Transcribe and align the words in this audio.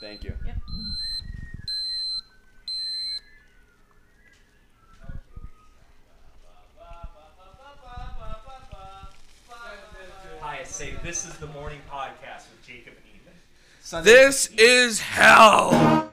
Thank 0.00 0.24
you. 0.24 0.32
Yep. 0.46 0.56
Hi, 10.40 10.58
I 10.60 10.64
say 10.64 10.94
this 11.02 11.26
is 11.26 11.34
the 11.34 11.46
morning 11.48 11.80
podcast 11.90 12.48
with 12.50 12.64
Jacob 12.66 12.94
and 12.96 13.14
Ethan. 13.14 13.32
Sunday- 13.82 14.10
This 14.12 14.46
is 14.56 15.00
hell. 15.00 16.07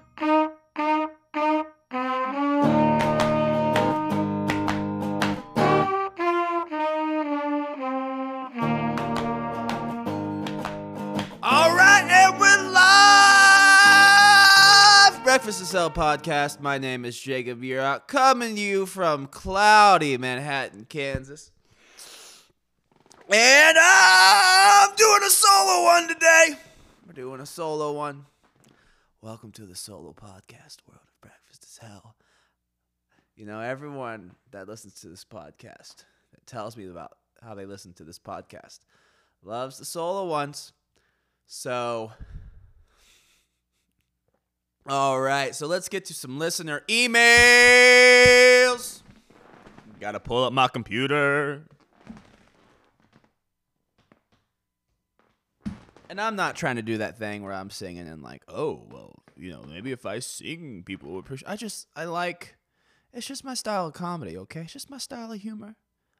Podcast. 15.75 16.61
My 16.61 16.77
name 16.77 17.03
is 17.03 17.19
Jacob 17.19 17.61
Yura, 17.61 18.01
coming 18.07 18.55
to 18.55 18.61
you 18.61 18.85
from 18.85 19.27
cloudy 19.27 20.17
Manhattan, 20.17 20.85
Kansas. 20.85 21.51
And 23.29 23.77
uh, 23.77 23.81
I'm 23.81 24.95
doing 24.95 25.19
a 25.25 25.29
solo 25.29 25.83
one 25.83 26.07
today. 26.07 26.55
We're 27.05 27.11
doing 27.11 27.41
a 27.41 27.45
solo 27.45 27.91
one. 27.91 28.25
Welcome 29.19 29.51
to 29.51 29.65
the 29.65 29.75
solo 29.75 30.13
podcast 30.13 30.77
world 30.87 31.01
of 31.03 31.19
Breakfast 31.19 31.65
is 31.65 31.77
Hell. 31.81 32.15
You 33.35 33.45
know, 33.45 33.59
everyone 33.59 34.31
that 34.51 34.69
listens 34.69 34.93
to 35.01 35.09
this 35.09 35.25
podcast, 35.25 36.05
that 36.31 36.47
tells 36.47 36.77
me 36.77 36.87
about 36.87 37.17
how 37.43 37.53
they 37.53 37.65
listen 37.65 37.91
to 37.95 38.05
this 38.05 38.17
podcast, 38.17 38.79
loves 39.43 39.77
the 39.77 39.83
solo 39.83 40.25
ones. 40.25 40.71
So, 41.45 42.13
all 44.87 45.19
right, 45.19 45.55
so 45.55 45.67
let's 45.67 45.89
get 45.89 46.05
to 46.05 46.13
some 46.13 46.37
listener 46.37 46.83
emails. 46.87 47.23
Gotta 49.99 50.19
pull 50.19 50.43
up 50.43 50.53
my 50.53 50.67
computer. 50.67 51.63
And 56.07 56.21
I'm 56.21 56.35
not 56.35 56.55
trying 56.55 56.75
to 56.75 56.83
do 56.83 56.99
that 56.99 57.17
thing 57.17 57.43
where 57.43 57.53
I'm 57.53 57.69
singing 57.69 58.07
and 58.07 58.21
like, 58.21 58.43
oh, 58.47 58.83
well, 58.91 59.23
you 59.35 59.51
know, 59.51 59.63
maybe 59.67 59.91
if 59.91 60.05
I 60.05 60.19
sing, 60.19 60.83
people 60.85 61.11
would 61.11 61.19
appreciate. 61.25 61.49
I 61.49 61.55
just, 61.55 61.87
I 61.95 62.05
like, 62.05 62.55
it's 63.11 63.25
just 63.25 63.43
my 63.43 63.55
style 63.55 63.87
of 63.87 63.93
comedy, 63.93 64.37
okay? 64.37 64.61
It's 64.61 64.73
just 64.73 64.89
my 64.89 64.99
style 64.99 65.31
of 65.31 65.41
humor, 65.41 65.75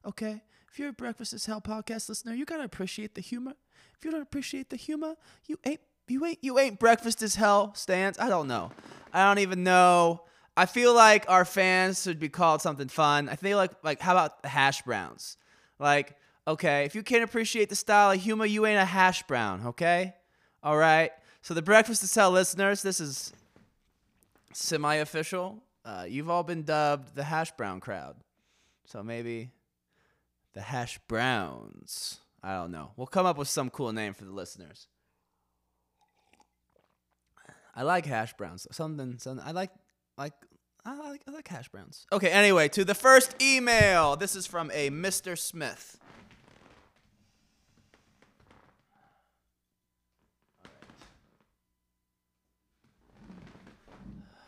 okay? 0.05 0.41
If 0.71 0.79
you're 0.79 0.89
a 0.89 0.93
Breakfast 0.93 1.33
is 1.33 1.45
Hell 1.45 1.61
podcast 1.61 2.09
listener, 2.09 2.33
you 2.33 2.45
gotta 2.45 2.63
appreciate 2.63 3.15
the 3.15 3.21
humor. 3.21 3.53
If 3.97 4.03
you 4.03 4.11
don't 4.11 4.21
appreciate 4.21 4.69
the 4.69 4.75
humor, 4.75 5.15
you 5.45 5.59
ain't, 5.65 5.81
you 6.07 6.25
ain't, 6.25 6.39
you 6.41 6.59
ain't 6.59 6.79
Breakfast 6.79 7.21
is 7.21 7.35
Hell 7.35 7.73
stands. 7.75 8.19
I 8.19 8.29
don't 8.29 8.47
know. 8.47 8.71
I 9.13 9.27
don't 9.27 9.39
even 9.39 9.63
know. 9.63 10.21
I 10.57 10.65
feel 10.65 10.93
like 10.93 11.25
our 11.27 11.45
fans 11.45 12.03
should 12.03 12.19
be 12.19 12.29
called 12.29 12.61
something 12.61 12.87
fun. 12.87 13.27
I 13.29 13.35
feel 13.35 13.57
like, 13.57 13.71
like, 13.83 13.99
how 13.99 14.13
about 14.13 14.41
the 14.41 14.49
hash 14.49 14.81
browns? 14.83 15.37
Like, 15.79 16.15
okay, 16.47 16.85
if 16.85 16.95
you 16.95 17.03
can't 17.03 17.23
appreciate 17.23 17.69
the 17.69 17.75
style 17.75 18.11
of 18.11 18.21
humor, 18.21 18.45
you 18.45 18.65
ain't 18.65 18.79
a 18.79 18.85
hash 18.85 19.23
brown, 19.23 19.67
okay? 19.67 20.15
All 20.63 20.77
right. 20.77 21.11
So 21.41 21.53
the 21.53 21.61
Breakfast 21.61 22.03
is 22.03 22.15
Hell 22.15 22.31
listeners, 22.31 22.81
this 22.81 22.99
is 22.99 23.33
semi-official. 24.53 25.61
Uh, 25.83 26.05
you've 26.07 26.29
all 26.29 26.43
been 26.43 26.63
dubbed 26.63 27.15
the 27.15 27.23
hash 27.23 27.51
brown 27.51 27.79
crowd. 27.79 28.15
So 28.85 29.03
maybe 29.03 29.51
the 30.53 30.61
hash 30.61 30.97
browns. 31.07 32.19
I 32.41 32.55
don't 32.55 32.71
know. 32.71 32.91
We'll 32.95 33.07
come 33.07 33.25
up 33.25 33.37
with 33.37 33.47
some 33.47 33.69
cool 33.69 33.91
name 33.91 34.13
for 34.13 34.25
the 34.25 34.31
listeners. 34.31 34.87
I 37.75 37.83
like 37.83 38.05
hash 38.05 38.33
browns. 38.33 38.65
Something, 38.71 39.17
something 39.19 39.45
I 39.45 39.51
like 39.51 39.71
like 40.17 40.33
I 40.85 40.95
like 40.95 41.21
I 41.27 41.31
like 41.31 41.47
hash 41.47 41.67
browns. 41.69 42.05
Okay, 42.11 42.29
anyway, 42.29 42.69
to 42.69 42.85
the 42.85 42.95
first 42.95 43.35
email. 43.41 44.15
This 44.15 44.35
is 44.35 44.47
from 44.47 44.71
a 44.73 44.89
Mr. 44.89 45.37
Smith. 45.37 45.99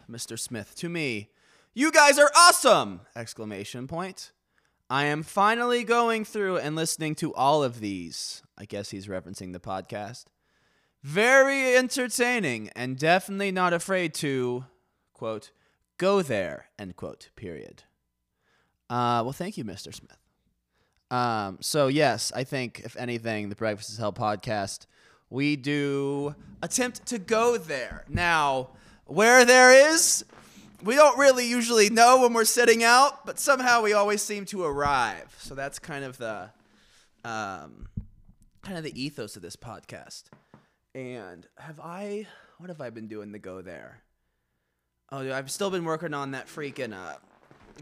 Mr. 0.09 0.39
Smith 0.39 0.73
to 0.75 0.87
me. 0.87 1.29
You 1.73 1.91
guys 1.91 2.17
are 2.17 2.31
awesome! 2.35 3.01
Exclamation 3.13 3.87
point. 3.87 4.31
I 4.89 5.05
am 5.05 5.21
finally 5.21 5.83
going 5.83 6.23
through 6.23 6.57
and 6.57 6.77
listening 6.77 7.13
to 7.16 7.33
all 7.35 7.61
of 7.61 7.81
these. 7.81 8.41
I 8.57 8.63
guess 8.63 8.89
he's 8.91 9.07
referencing 9.07 9.51
the 9.51 9.59
podcast. 9.59 10.25
Very 11.03 11.75
entertaining 11.75 12.69
and 12.75 12.97
definitely 12.97 13.52
not 13.52 13.74
afraid 13.74 14.13
to, 14.16 14.66
quote, 15.13 15.52
go 15.97 16.22
there, 16.22 16.66
end 16.78 16.96
quote, 16.96 17.30
period. 17.35 17.84
Uh, 18.90 19.22
well, 19.24 19.34
thank 19.34 19.58
you, 19.58 19.63
Mr. 19.63 19.94
Smith. 19.94 20.18
Um, 21.09 21.58
so, 21.62 21.88
yes, 21.88 22.31
I 22.35 22.44
think, 22.44 22.81
if 22.84 22.97
anything, 22.97 23.50
the 23.50 23.56
Breakfast 23.56 23.90
is 23.90 23.97
Hell 23.97 24.13
podcast, 24.13 24.88
we 25.30 25.56
do 25.56 26.35
attempt 26.62 27.06
to 27.08 27.19
go 27.19 27.58
there. 27.58 28.03
Now, 28.09 28.69
where 29.06 29.46
there 29.46 29.91
is, 29.91 30.25
we 30.84 30.96
don't 30.96 31.18
really 31.18 31.47
usually 31.47 31.90
know 31.90 32.22
when 32.22 32.34
we're 32.34 32.46
setting 32.46 32.84
out, 32.84 33.25
but 33.25 33.40
somehow 33.40 33.81
we 33.81 33.94
always 33.94 34.22
seem 34.22 34.46
to 34.46 34.64
arrive. 34.64 35.35
So 35.40 35.56
that's 35.56 35.79
kind 35.79 36.03
of 36.03 36.18
the 36.18 36.50
um, 37.24 37.88
kind 38.62 38.78
of 38.78 38.84
the 38.84 39.02
ethos 39.02 39.35
of 39.35 39.41
this 39.41 39.56
podcast. 39.56 40.24
And 40.97 41.46
have 41.59 41.80
I? 41.80 42.25
What 42.58 42.69
have 42.69 42.81
I 42.81 42.90
been 42.90 43.08
doing 43.08 43.34
to 43.34 43.38
go 43.38 43.62
there? 43.62 44.02
Oh, 45.12 45.22
dude, 45.22 45.31
I've 45.31 45.52
still 45.52 45.69
been 45.69 45.85
working 45.85 46.12
on 46.16 46.31
that 46.31 46.47
freaking 46.47 46.91
uh, 46.91 47.18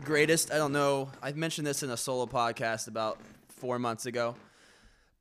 greatest. 0.04 0.52
I 0.52 0.58
don't 0.58 0.74
know. 0.74 1.10
I've 1.24 1.38
mentioned 1.38 1.66
this 1.66 1.82
in 1.82 1.90
a 1.92 1.96
solo 1.96 2.26
podcast 2.26 2.90
about 2.90 3.18
four 3.48 3.80
months 3.80 4.06
ago. 4.06 4.36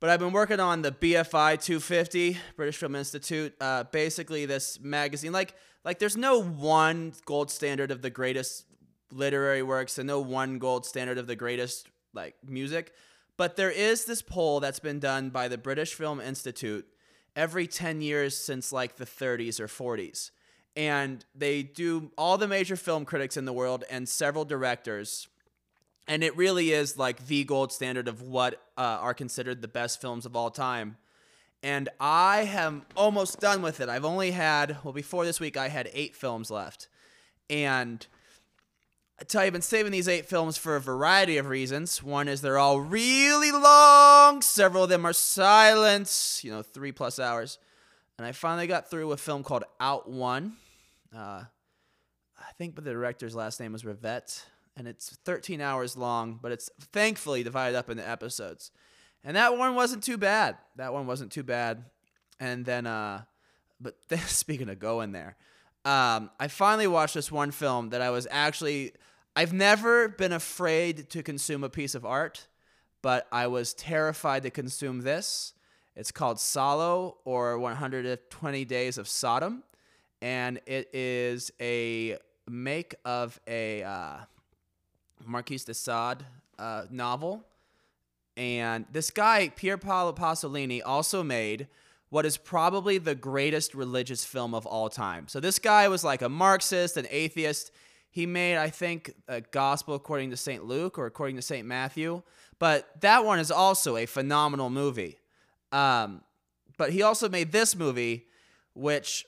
But 0.01 0.09
I've 0.09 0.19
been 0.19 0.33
working 0.33 0.59
on 0.59 0.81
the 0.81 0.91
BFI 0.91 1.63
250, 1.63 2.37
British 2.57 2.75
Film 2.75 2.95
Institute. 2.95 3.55
Uh, 3.61 3.85
basically, 3.85 4.45
this 4.45 4.77
magazine, 4.81 5.31
like, 5.31 5.55
like 5.85 5.97
there's 5.99 6.17
no 6.17 6.41
one 6.41 7.13
gold 7.23 7.49
standard 7.49 7.91
of 7.91 8.01
the 8.01 8.09
greatest 8.09 8.65
literary 9.09 9.63
works, 9.63 9.97
and 9.97 10.05
no 10.05 10.19
one 10.19 10.59
gold 10.59 10.85
standard 10.85 11.17
of 11.17 11.27
the 11.27 11.37
greatest 11.37 11.87
like 12.13 12.35
music. 12.45 12.91
But 13.37 13.55
there 13.55 13.71
is 13.71 14.03
this 14.03 14.21
poll 14.21 14.59
that's 14.59 14.79
been 14.79 14.99
done 14.99 15.29
by 15.29 15.47
the 15.47 15.57
British 15.57 15.93
Film 15.93 16.19
Institute 16.19 16.85
every 17.35 17.67
10 17.67 18.01
years 18.01 18.37
since 18.37 18.71
like 18.71 18.95
the 18.95 19.05
30s 19.05 19.59
or 19.59 19.67
40s. 19.67 20.31
And 20.75 21.23
they 21.33 21.63
do 21.63 22.11
all 22.17 22.37
the 22.37 22.47
major 22.47 22.75
film 22.75 23.05
critics 23.05 23.37
in 23.37 23.45
the 23.45 23.53
world 23.53 23.83
and 23.89 24.07
several 24.09 24.45
directors 24.45 25.27
and 26.07 26.23
it 26.23 26.35
really 26.37 26.71
is 26.71 26.97
like 26.97 27.27
the 27.27 27.43
gold 27.43 27.71
standard 27.71 28.07
of 28.07 28.21
what 28.21 28.61
uh, 28.77 28.81
are 29.01 29.13
considered 29.13 29.61
the 29.61 29.67
best 29.67 29.99
films 30.01 30.25
of 30.25 30.35
all 30.35 30.51
time. 30.51 30.97
And 31.63 31.89
I 31.99 32.41
am 32.41 32.83
almost 32.95 33.39
done 33.39 33.61
with 33.63 33.79
it. 33.79 33.89
I've 33.89 34.05
only 34.05 34.31
had, 34.31 34.77
well, 34.83 34.93
before 34.93 35.25
this 35.25 35.39
week, 35.39 35.57
I 35.57 35.69
had 35.69 35.89
eight 35.93 36.15
films 36.15 36.51
left. 36.51 36.87
And 37.49 38.05
I 39.19 39.23
tell 39.23 39.41
you, 39.41 39.47
I've 39.47 39.53
been 39.53 39.61
saving 39.61 39.93
these 39.93 40.09
eight 40.09 40.25
films 40.25 40.57
for 40.57 40.75
a 40.75 40.81
variety 40.81 41.37
of 41.37 41.47
reasons. 41.47 42.03
One 42.03 42.27
is 42.27 42.41
they're 42.41 42.57
all 42.57 42.81
really 42.81 43.51
long, 43.51 44.41
several 44.41 44.83
of 44.83 44.89
them 44.89 45.05
are 45.05 45.13
silent, 45.13 46.41
you 46.43 46.51
know, 46.51 46.61
three 46.61 46.91
plus 46.91 47.17
hours. 47.19 47.57
And 48.17 48.27
I 48.27 48.33
finally 48.33 48.67
got 48.67 48.89
through 48.89 49.11
a 49.11 49.17
film 49.17 49.43
called 49.43 49.63
Out 49.79 50.09
One. 50.09 50.57
Uh, 51.15 51.43
I 52.37 52.51
think 52.57 52.75
but 52.75 52.83
the 52.83 52.91
director's 52.91 53.35
last 53.35 53.59
name 53.59 53.71
was 53.73 53.83
Rivette 53.83 54.43
and 54.77 54.87
it's 54.87 55.17
13 55.23 55.61
hours 55.61 55.95
long, 55.95 56.39
but 56.41 56.51
it's 56.51 56.69
thankfully 56.91 57.43
divided 57.43 57.77
up 57.77 57.89
into 57.89 58.07
episodes. 58.07 58.71
And 59.23 59.35
that 59.37 59.57
one 59.57 59.75
wasn't 59.75 60.03
too 60.03 60.17
bad. 60.17 60.57
That 60.75 60.93
one 60.93 61.07
wasn't 61.07 61.31
too 61.31 61.43
bad. 61.43 61.85
And 62.39 62.65
then, 62.65 62.85
uh, 62.85 63.23
but 63.79 63.95
then, 64.09 64.19
speaking 64.19 64.69
of 64.69 64.79
going 64.79 65.11
there, 65.13 65.37
um, 65.85 66.31
I 66.39 66.47
finally 66.47 66.87
watched 66.87 67.13
this 67.13 67.31
one 67.31 67.51
film 67.51 67.89
that 67.89 68.01
I 68.01 68.09
was 68.09 68.27
actually, 68.31 68.93
I've 69.35 69.53
never 69.53 70.09
been 70.09 70.33
afraid 70.33 71.09
to 71.11 71.21
consume 71.21 71.63
a 71.63 71.69
piece 71.69 71.93
of 71.93 72.05
art, 72.05 72.47
but 73.01 73.27
I 73.31 73.47
was 73.47 73.73
terrified 73.73 74.43
to 74.43 74.49
consume 74.49 75.01
this. 75.01 75.53
It's 75.95 76.11
called 76.11 76.39
Salo 76.39 77.17
or 77.23 77.59
120 77.59 78.65
Days 78.65 78.97
of 78.97 79.07
Sodom. 79.07 79.63
And 80.21 80.59
it 80.65 80.89
is 80.93 81.51
a 81.61 82.17
make 82.47 82.95
of 83.05 83.39
a, 83.47 83.83
uh, 83.83 84.17
Marquis 85.23 85.59
de 85.59 85.73
Sade 85.73 86.25
uh, 86.57 86.85
novel. 86.89 87.43
And 88.37 88.85
this 88.91 89.11
guy, 89.11 89.49
Pier 89.49 89.77
Paolo 89.77 90.13
Pasolini, 90.13 90.81
also 90.83 91.23
made 91.23 91.67
what 92.15 92.25
is 92.25 92.37
probably 92.37 92.97
the 92.97 93.13
greatest 93.13 93.75
religious 93.75 94.23
film 94.23 94.53
of 94.53 94.65
all 94.65 94.87
time. 94.87 95.27
So 95.27 95.41
this 95.41 95.59
guy 95.59 95.89
was 95.89 96.01
like 96.01 96.21
a 96.21 96.29
Marxist, 96.29 96.95
an 96.95 97.05
atheist. 97.09 97.71
He 98.09 98.25
made, 98.25 98.55
I 98.55 98.69
think, 98.69 99.13
a 99.27 99.41
gospel 99.41 99.95
according 99.95 100.29
to 100.29 100.37
St. 100.37 100.63
Luke 100.63 100.97
or 100.97 101.07
according 101.07 101.35
to 101.35 101.41
St. 101.41 101.67
Matthew. 101.67 102.21
But 102.57 103.01
that 103.01 103.25
one 103.25 103.39
is 103.39 103.51
also 103.51 103.97
a 103.97 104.05
phenomenal 104.05 104.69
movie. 104.69 105.19
Um, 105.73 106.21
but 106.77 106.91
he 106.91 107.01
also 107.01 107.27
made 107.27 107.51
this 107.51 107.75
movie, 107.75 108.27
which 108.75 109.25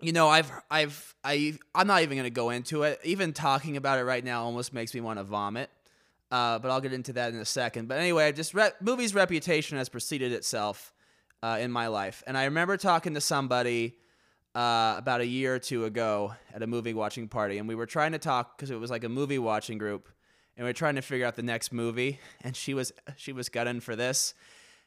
you 0.00 0.12
know, 0.12 0.26
I've 0.26 0.50
I've 0.70 1.14
I 1.22 1.58
I'm 1.74 1.86
not 1.86 2.00
even 2.00 2.16
gonna 2.16 2.30
go 2.30 2.48
into 2.48 2.84
it. 2.84 2.98
Even 3.04 3.34
talking 3.34 3.76
about 3.76 3.98
it 3.98 4.04
right 4.04 4.24
now 4.24 4.44
almost 4.44 4.72
makes 4.72 4.94
me 4.94 5.02
want 5.02 5.18
to 5.18 5.24
vomit. 5.24 5.68
Uh, 6.30 6.58
but 6.60 6.70
I'll 6.70 6.80
get 6.80 6.94
into 6.94 7.12
that 7.12 7.34
in 7.34 7.40
a 7.40 7.44
second. 7.44 7.88
But 7.88 7.98
anyway, 7.98 8.32
just 8.32 8.54
re- 8.54 8.70
movie's 8.80 9.14
reputation 9.14 9.76
has 9.76 9.90
preceded 9.90 10.32
itself 10.32 10.94
uh, 11.42 11.58
in 11.60 11.70
my 11.70 11.86
life, 11.86 12.22
and 12.26 12.36
I 12.36 12.44
remember 12.44 12.76
talking 12.76 13.14
to 13.14 13.20
somebody 13.20 13.96
uh, 14.54 14.94
about 14.98 15.20
a 15.20 15.26
year 15.26 15.54
or 15.54 15.58
two 15.58 15.84
ago 15.84 16.34
at 16.52 16.62
a 16.62 16.66
movie 16.66 16.94
watching 16.94 17.28
party, 17.28 17.58
and 17.58 17.68
we 17.68 17.74
were 17.74 17.86
trying 17.86 18.12
to 18.12 18.18
talk 18.18 18.56
because 18.56 18.70
it 18.70 18.78
was 18.78 18.90
like 18.90 19.04
a 19.04 19.08
movie 19.08 19.38
watching 19.38 19.78
group, 19.78 20.08
and 20.56 20.64
we 20.64 20.70
are 20.70 20.74
trying 20.74 20.96
to 20.96 21.02
figure 21.02 21.26
out 21.26 21.36
the 21.36 21.42
next 21.42 21.72
movie, 21.72 22.18
and 22.42 22.56
she 22.56 22.74
was 22.74 22.92
she 23.16 23.32
was 23.32 23.48
gunning 23.48 23.80
for 23.80 23.96
this, 23.96 24.34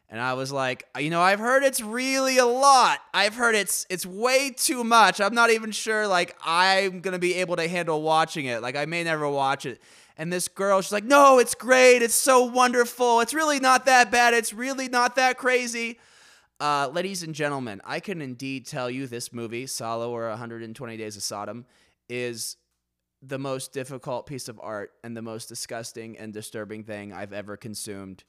and 0.10 0.20
I 0.20 0.34
was 0.34 0.52
like, 0.52 0.88
you 1.00 1.10
know, 1.10 1.22
I've 1.22 1.40
heard 1.40 1.64
it's 1.64 1.82
really 1.82 2.38
a 2.38 2.46
lot. 2.46 3.00
I've 3.14 3.36
heard 3.36 3.56
it's 3.56 3.86
it's 3.90 4.06
way 4.06 4.52
too 4.52 4.84
much. 4.84 5.20
I'm 5.22 5.34
not 5.34 5.50
even 5.50 5.72
sure 5.72 6.08
like 6.08 6.36
I'm 6.46 7.00
gonna 7.00 7.20
be 7.20 7.36
able 7.36 7.56
to 7.56 7.68
handle 7.68 8.02
watching 8.02 8.46
it. 8.46 8.62
Like 8.62 8.76
I 8.76 8.86
may 8.86 9.04
never 9.04 9.28
watch 9.28 9.66
it. 9.66 9.82
And 10.16 10.32
this 10.32 10.48
girl, 10.48 10.80
she's 10.82 10.92
like, 10.92 11.06
no, 11.06 11.40
it's 11.40 11.56
great. 11.56 12.04
It's 12.04 12.14
so 12.14 12.44
wonderful. 12.44 13.22
It's 13.22 13.34
really 13.34 13.60
not 13.60 13.88
that 13.88 14.12
bad. 14.12 14.36
It's 14.36 14.54
really 14.54 14.88
not 14.88 15.16
that 15.16 15.38
crazy. 15.38 15.98
Uh, 16.60 16.90
ladies 16.94 17.24
and 17.24 17.36
gentlemen, 17.36 17.82
I 17.84 18.00
can 18.00 18.22
indeed 18.22 18.66
tell 18.66 18.90
you 18.90 19.08
this 19.08 19.34
movie, 19.34 19.68
Salo 19.68 20.12
or 20.12 20.30
120 20.30 20.98
Days 20.98 21.18
of 21.18 21.24
Sodom, 21.24 21.66
is 22.08 22.58
the 23.22 23.40
most 23.40 23.74
difficult 23.74 24.26
piece 24.26 24.50
of 24.50 24.60
art 24.62 24.92
and 25.04 25.16
the 25.16 25.22
most 25.22 25.48
disgusting 25.48 26.18
and 26.18 26.34
disturbing 26.34 26.84
thing 26.84 27.14
I've 27.14 27.34
ever 27.34 27.58
consumed. 27.58 28.24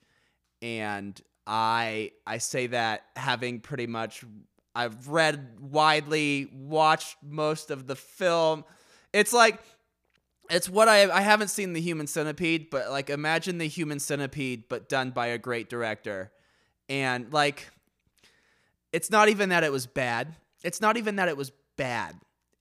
And 0.63 1.21
I 1.47 2.13
I 2.27 2.39
say 2.39 2.69
that 2.69 3.05
having 3.17 3.61
pretty 3.61 3.87
much 3.87 4.25
I've 4.75 5.09
read 5.09 5.59
widely, 5.61 6.49
watched 6.53 7.17
most 7.23 7.71
of 7.71 7.87
the 7.87 7.97
film. 7.97 8.65
It's 9.13 9.33
like 9.33 9.61
it's 10.49 10.69
what 10.69 10.89
I 10.89 11.11
I 11.11 11.21
haven't 11.21 11.49
seen 11.49 11.73
the 11.73 11.81
Human 11.81 12.07
Centipede, 12.07 12.71
but 12.71 12.91
like 12.91 13.11
imagine 13.11 13.59
the 13.59 13.69
Human 13.69 13.99
Centipede 13.99 14.65
but 14.69 14.89
done 14.89 15.11
by 15.11 15.29
a 15.29 15.39
great 15.39 15.69
director. 15.69 16.33
And 16.89 17.33
like 17.33 17.69
it's 18.95 19.11
not 19.11 19.29
even 19.29 19.49
that 19.49 19.65
it 19.65 19.73
was 19.73 19.87
bad. 19.87 20.37
It's 20.63 20.81
not 20.81 20.97
even 20.97 21.17
that 21.17 21.29
it 21.29 21.37
was 21.37 21.51
bad. 21.77 22.15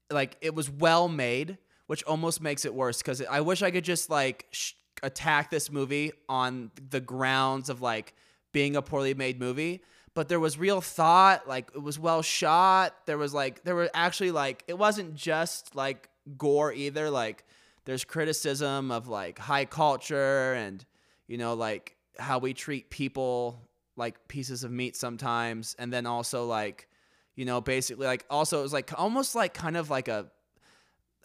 Like 0.10 0.36
it 0.42 0.56
was 0.56 0.70
well 0.70 1.08
made, 1.08 1.58
which 1.88 2.04
almost 2.04 2.42
makes 2.42 2.66
it 2.66 2.74
worse 2.74 3.02
cuz 3.02 3.22
I 3.22 3.42
wish 3.42 3.62
I 3.62 3.72
could 3.72 3.84
just 3.84 4.10
like 4.10 4.48
sh- 4.52 4.74
attack 5.04 5.52
this 5.52 5.72
movie 5.72 6.12
on 6.28 6.72
the 6.90 7.00
grounds 7.00 7.70
of 7.70 7.82
like 7.82 8.14
being 8.52 8.76
a 8.76 8.82
poorly 8.82 9.14
made 9.14 9.40
movie 9.40 9.84
but 10.14 10.30
there 10.30 10.40
was 10.40 10.58
real 10.58 10.80
thought 10.80 11.48
like 11.48 11.70
it 11.76 11.82
was 11.82 11.98
well 12.00 12.22
shot 12.22 12.96
there 13.06 13.18
was 13.18 13.34
like 13.34 13.64
there 13.64 13.76
were 13.76 13.90
actually 13.94 14.32
like 14.32 14.64
it 14.68 14.78
wasn't 14.78 15.14
just 15.16 15.76
like 15.76 16.10
gore 16.38 16.72
either 16.72 17.10
like 17.10 17.44
there's 17.86 18.06
criticism 18.06 18.92
of 18.92 19.08
like 19.08 19.40
high 19.40 19.66
culture 19.66 20.54
and 20.54 20.86
you 21.28 21.38
know 21.38 21.54
like 21.54 21.96
how 22.18 22.38
we 22.38 22.54
treat 22.54 22.90
people 22.90 23.60
like 23.96 24.28
pieces 24.28 24.64
of 24.64 24.72
meat 24.72 24.96
sometimes 24.96 25.76
and 25.78 25.92
then 25.94 26.06
also 26.06 26.46
like 26.46 26.88
you 27.36 27.46
know 27.46 27.62
basically 27.62 28.08
like 28.08 28.26
also 28.30 28.60
it 28.60 28.64
was 28.64 28.74
like 28.74 28.98
almost 29.00 29.36
like 29.36 29.54
kind 29.54 29.78
of 29.78 29.90
like 29.90 30.08
a 30.08 30.28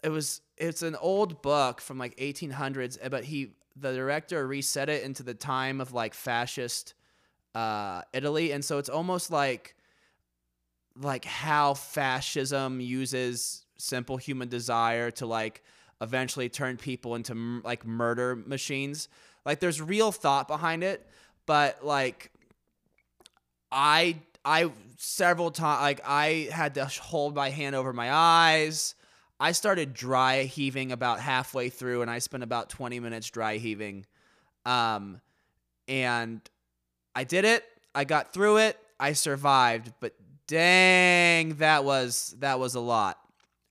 it 0.03 0.09
was 0.09 0.41
it's 0.57 0.81
an 0.81 0.95
old 0.95 1.41
book 1.41 1.81
from 1.81 1.97
like 1.97 2.15
1800s 2.17 2.97
but 3.09 3.23
he 3.23 3.51
the 3.75 3.93
director 3.93 4.45
reset 4.45 4.89
it 4.89 5.03
into 5.03 5.23
the 5.23 5.33
time 5.33 5.81
of 5.81 5.93
like 5.93 6.13
fascist 6.13 6.93
uh, 7.55 8.01
Italy, 8.13 8.51
and 8.51 8.63
so 8.63 8.77
it's 8.77 8.89
almost 8.89 9.31
like 9.31 9.75
like 11.01 11.25
how 11.25 11.73
fascism 11.73 12.81
uses 12.81 13.65
simple 13.77 14.17
human 14.17 14.49
desire 14.49 15.11
to 15.11 15.25
like 15.25 15.63
eventually 16.01 16.49
turn 16.49 16.77
people 16.77 17.15
into 17.15 17.31
m- 17.31 17.61
like 17.63 17.85
murder 17.85 18.35
machines. 18.35 19.07
Like 19.45 19.59
there's 19.59 19.81
real 19.81 20.11
thought 20.11 20.47
behind 20.47 20.83
it, 20.83 21.07
but 21.45 21.85
like 21.85 22.31
I 23.71 24.17
I 24.43 24.71
several 24.97 25.51
times 25.51 25.81
like 25.81 26.01
I 26.05 26.49
had 26.51 26.75
to 26.75 26.85
hold 26.85 27.35
my 27.35 27.49
hand 27.49 27.75
over 27.75 27.93
my 27.93 28.11
eyes. 28.11 28.95
I 29.39 29.53
started 29.53 29.93
dry 29.93 30.43
heaving 30.43 30.91
about 30.91 31.19
halfway 31.19 31.69
through, 31.69 32.01
and 32.01 32.11
I 32.11 32.19
spent 32.19 32.43
about 32.43 32.69
20 32.69 32.99
minutes 32.99 33.29
dry 33.29 33.55
heaving. 33.55 34.05
Um, 34.65 35.21
and 35.87 36.41
I 37.15 37.23
did 37.23 37.45
it. 37.45 37.63
I 37.95 38.03
got 38.03 38.33
through 38.33 38.57
it. 38.57 38.77
I 38.99 39.13
survived, 39.13 39.93
but 40.01 40.13
dang, 40.47 41.55
that 41.55 41.85
was 41.85 42.35
that 42.39 42.59
was 42.59 42.75
a 42.75 42.79
lot. 42.79 43.17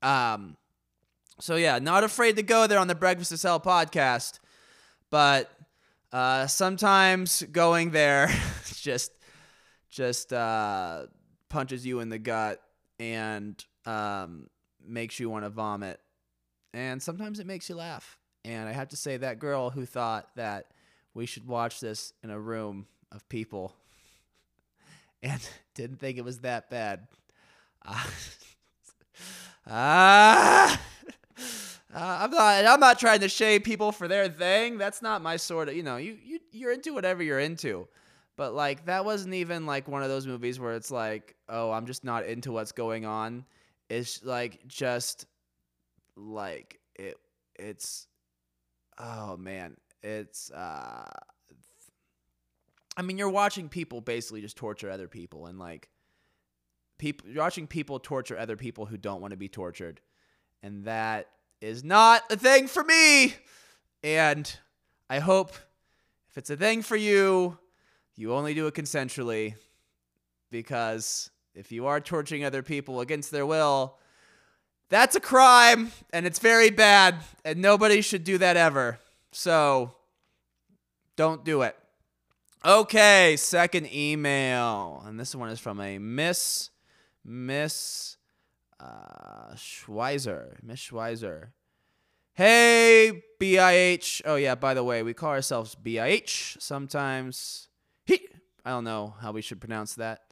Um, 0.03 0.57
so 1.39 1.57
yeah, 1.57 1.79
not 1.79 2.03
afraid 2.03 2.37
to 2.37 2.43
go 2.43 2.67
there 2.67 2.79
on 2.79 2.89
the 2.89 2.95
Breakfast 2.95 3.31
is 3.33 3.43
Hell 3.43 3.61
podcast, 3.61 4.39
but 5.11 5.51
uh, 6.13 6.47
sometimes 6.47 7.43
going 7.53 7.91
there 7.91 8.29
just 8.75 9.13
just 9.89 10.33
uh, 10.33 11.07
punches 11.49 11.87
you 11.87 12.01
in 12.01 12.09
the 12.09 12.19
gut 12.19 12.61
and 12.99 13.63
um, 13.87 14.49
makes 14.87 15.19
you 15.19 15.31
want 15.31 15.45
to 15.45 15.51
vomit, 15.51 16.01
and 16.75 17.03
sometimes 17.03 17.41
it 17.41 17.47
makes 17.47 17.69
you 17.69 17.77
laugh. 17.77 18.19
And 18.45 18.69
I 18.69 18.73
have 18.73 18.89
to 18.89 18.97
say 18.97 19.17
that 19.19 19.39
girl 19.39 19.71
who 19.71 19.85
thought 19.85 20.29
that 20.37 20.67
we 21.15 21.27
should 21.27 21.47
watch 21.47 21.81
this 21.81 22.13
in 22.23 22.31
a 22.31 22.39
room 22.39 22.87
of 23.13 23.29
people 23.29 23.75
and 25.23 25.41
didn't 25.75 25.99
think 25.99 26.19
it 26.19 26.25
was 26.25 26.41
that 26.41 26.71
bad. 26.71 27.07
Uh, 29.71 30.75
uh, 31.95 32.19
I'm 32.23 32.31
not. 32.31 32.65
I'm 32.65 32.81
not 32.81 32.99
trying 32.99 33.21
to 33.21 33.29
shame 33.29 33.61
people 33.61 33.93
for 33.93 34.09
their 34.09 34.29
thing. 34.29 34.79
That's 34.79 35.03
not 35.03 35.21
my 35.21 35.37
sort 35.37 35.69
of. 35.69 35.77
You 35.77 35.83
know, 35.83 35.99
you 35.99 36.17
you 36.25 36.41
you're 36.53 36.73
into 36.73 36.95
whatever 36.95 37.23
you're 37.23 37.39
into, 37.39 37.87
but 38.39 38.55
like 38.55 38.87
that 38.87 39.05
wasn't 39.05 39.35
even 39.35 39.67
like 39.67 39.89
one 39.89 40.05
of 40.05 40.09
those 40.09 40.27
movies 40.27 40.61
where 40.61 40.75
it's 40.75 40.93
like, 40.93 41.35
oh, 41.49 41.73
I'm 41.73 41.87
just 41.87 42.05
not 42.05 42.25
into 42.25 42.53
what's 42.53 42.71
going 42.71 43.05
on. 43.05 43.45
It's 43.91 44.25
like 44.25 44.67
just 44.69 45.27
like 46.17 46.79
it. 46.95 47.17
It's 47.57 48.07
oh 48.97 49.37
man, 49.37 49.77
it's 50.05 50.53
uh 50.53 51.11
I 52.97 53.03
mean, 53.03 53.19
you're 53.19 53.29
watching 53.29 53.69
people 53.69 54.01
basically 54.01 54.41
just 54.41 54.57
torture 54.57 54.91
other 54.91 55.09
people, 55.09 55.47
and 55.47 55.59
like, 55.59 55.89
people, 56.99 57.29
you're 57.31 57.45
watching 57.45 57.69
people 57.69 58.01
torture 58.01 58.37
other 58.37 58.57
people 58.57 58.87
who 58.87 58.97
don't 58.97 59.21
want 59.21 59.31
to 59.33 59.37
be 59.37 59.49
tortured, 59.49 60.01
and 60.63 60.85
that 60.85 61.29
is 61.61 61.85
not 61.85 62.23
a 62.31 62.37
thing 62.37 62.67
for 62.67 62.83
me. 62.83 63.35
And 64.03 64.53
I 65.09 65.19
hope 65.21 65.53
if 66.29 66.39
it's 66.39 66.51
a 66.51 66.57
thing 66.57 66.83
for 66.83 66.97
you, 66.97 67.59
you 68.19 68.35
only 68.35 68.53
do 68.53 68.67
it 68.67 68.75
consensually, 68.75 69.55
because 70.51 71.31
if 71.55 71.71
you 71.71 71.87
are 71.87 72.01
torturing 72.01 72.45
other 72.45 72.65
people 72.65 73.01
against 73.01 73.31
their 73.31 73.47
will, 73.47 73.97
that's 74.89 75.15
a 75.15 75.21
crime, 75.21 75.93
and 76.13 76.27
it's 76.27 76.41
very 76.41 76.71
bad, 76.71 77.15
and 77.45 77.61
nobody 77.61 78.01
should 78.01 78.25
do 78.25 78.37
that 78.39 78.57
ever. 78.57 78.99
So, 79.31 79.95
don't 81.15 81.45
do 81.45 81.63
it. 81.63 81.77
Okay, 82.65 83.37
second 83.37 83.93
email. 83.95 85.05
And 85.07 85.21
this 85.21 85.33
one 85.33 85.51
is 85.51 85.61
from 85.61 85.81
a 85.81 85.99
Miss 85.99 86.71
Miss 87.25 88.17
uh 88.81 89.55
Schweizer. 89.55 90.57
Miss 90.63 90.81
Schweizer. 90.81 91.51
Hey, 92.35 93.23
BIH. 93.41 94.23
Oh 94.25 94.35
yeah, 94.35 94.57
by 94.57 94.75
the 94.75 94.83
way, 94.83 95.05
we 95.05 95.15
call 95.15 95.31
ourselves 95.31 95.77
BIH 95.77 96.61
sometimes. 96.61 97.68
He 98.09 98.27
I 98.65 98.71
don't 98.71 98.85
know 98.85 99.15
how 99.21 99.33
we 99.33 99.43
should 99.43 99.61
pronounce 99.61 99.95
that. 99.95 100.23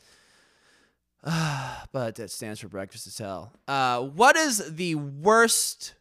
but 1.92 2.18
it 2.18 2.30
stands 2.30 2.60
for 2.60 2.68
breakfast 2.68 3.06
is 3.06 3.18
hell. 3.18 3.52
Uh, 3.68 4.02
what 4.02 4.36
is 4.36 4.74
the 4.74 4.94
worst 4.96 5.94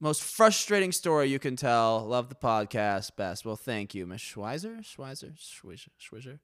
most 0.00 0.22
frustrating 0.22 0.92
story 0.92 1.26
you 1.26 1.40
can 1.40 1.56
tell. 1.56 2.06
Love 2.06 2.28
the 2.28 2.34
podcast 2.36 3.16
best. 3.16 3.44
Well, 3.44 3.56
thank 3.56 3.94
you, 3.94 4.06
Miss 4.06 4.20
Schweizer, 4.20 4.80
Schweizer, 4.80 5.32
Swisher, 5.36 5.88
Swisher, 6.00 6.38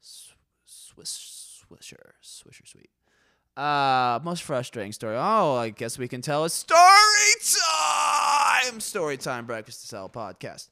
Swish, 0.00 1.54
Swisher, 1.70 2.12
Swisher, 2.22 2.66
sweet. 2.66 2.90
Uh, 3.56 4.18
most 4.22 4.42
frustrating 4.42 4.92
story. 4.92 5.16
Oh, 5.16 5.54
I 5.56 5.70
guess 5.70 5.98
we 5.98 6.08
can 6.08 6.22
tell 6.22 6.44
a 6.44 6.50
story 6.50 6.78
time. 7.64 8.80
Story 8.80 9.16
time. 9.16 9.46
Breakfast 9.46 9.84
is 9.84 9.90
Hell 9.90 10.08
podcast. 10.08 10.68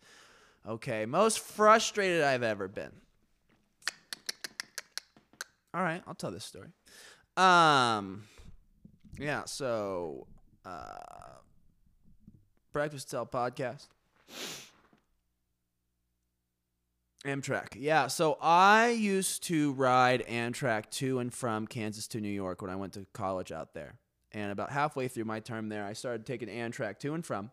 Okay, 0.68 1.06
most 1.06 1.38
frustrated 1.38 2.22
I've 2.22 2.42
ever 2.42 2.66
been. 2.66 2.92
All 5.72 5.82
right, 5.82 6.02
I'll 6.06 6.14
tell 6.14 6.30
this 6.30 6.44
story. 6.44 6.68
Um, 7.36 8.24
yeah. 9.18 9.44
So, 9.44 10.26
uh 10.64 10.96
Breakfast 12.72 13.10
Tell 13.10 13.24
podcast. 13.24 13.86
Amtrak. 17.24 17.68
Yeah, 17.74 18.06
so 18.08 18.36
I 18.40 18.90
used 18.90 19.42
to 19.44 19.72
ride 19.72 20.24
Amtrak 20.28 20.90
to 20.90 21.18
and 21.18 21.32
from 21.32 21.66
Kansas 21.66 22.06
to 22.08 22.20
New 22.20 22.28
York 22.28 22.60
when 22.60 22.70
I 22.70 22.76
went 22.76 22.92
to 22.92 23.06
college 23.14 23.50
out 23.50 23.72
there. 23.72 23.94
And 24.32 24.52
about 24.52 24.70
halfway 24.70 25.08
through 25.08 25.24
my 25.24 25.40
term 25.40 25.70
there, 25.70 25.86
I 25.86 25.94
started 25.94 26.26
taking 26.26 26.48
Amtrak 26.48 26.98
to 26.98 27.14
and 27.14 27.24
from. 27.24 27.50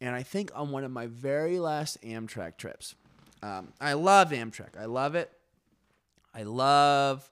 And 0.00 0.14
I 0.14 0.22
think 0.22 0.50
on 0.54 0.70
one 0.70 0.84
of 0.84 0.90
my 0.90 1.06
very 1.06 1.58
last 1.58 2.00
Amtrak 2.02 2.56
trips, 2.56 2.94
um, 3.42 3.72
I 3.80 3.94
love 3.94 4.30
Amtrak. 4.30 4.78
I 4.78 4.84
love 4.84 5.14
it. 5.14 5.30
I 6.34 6.42
love, 6.42 7.28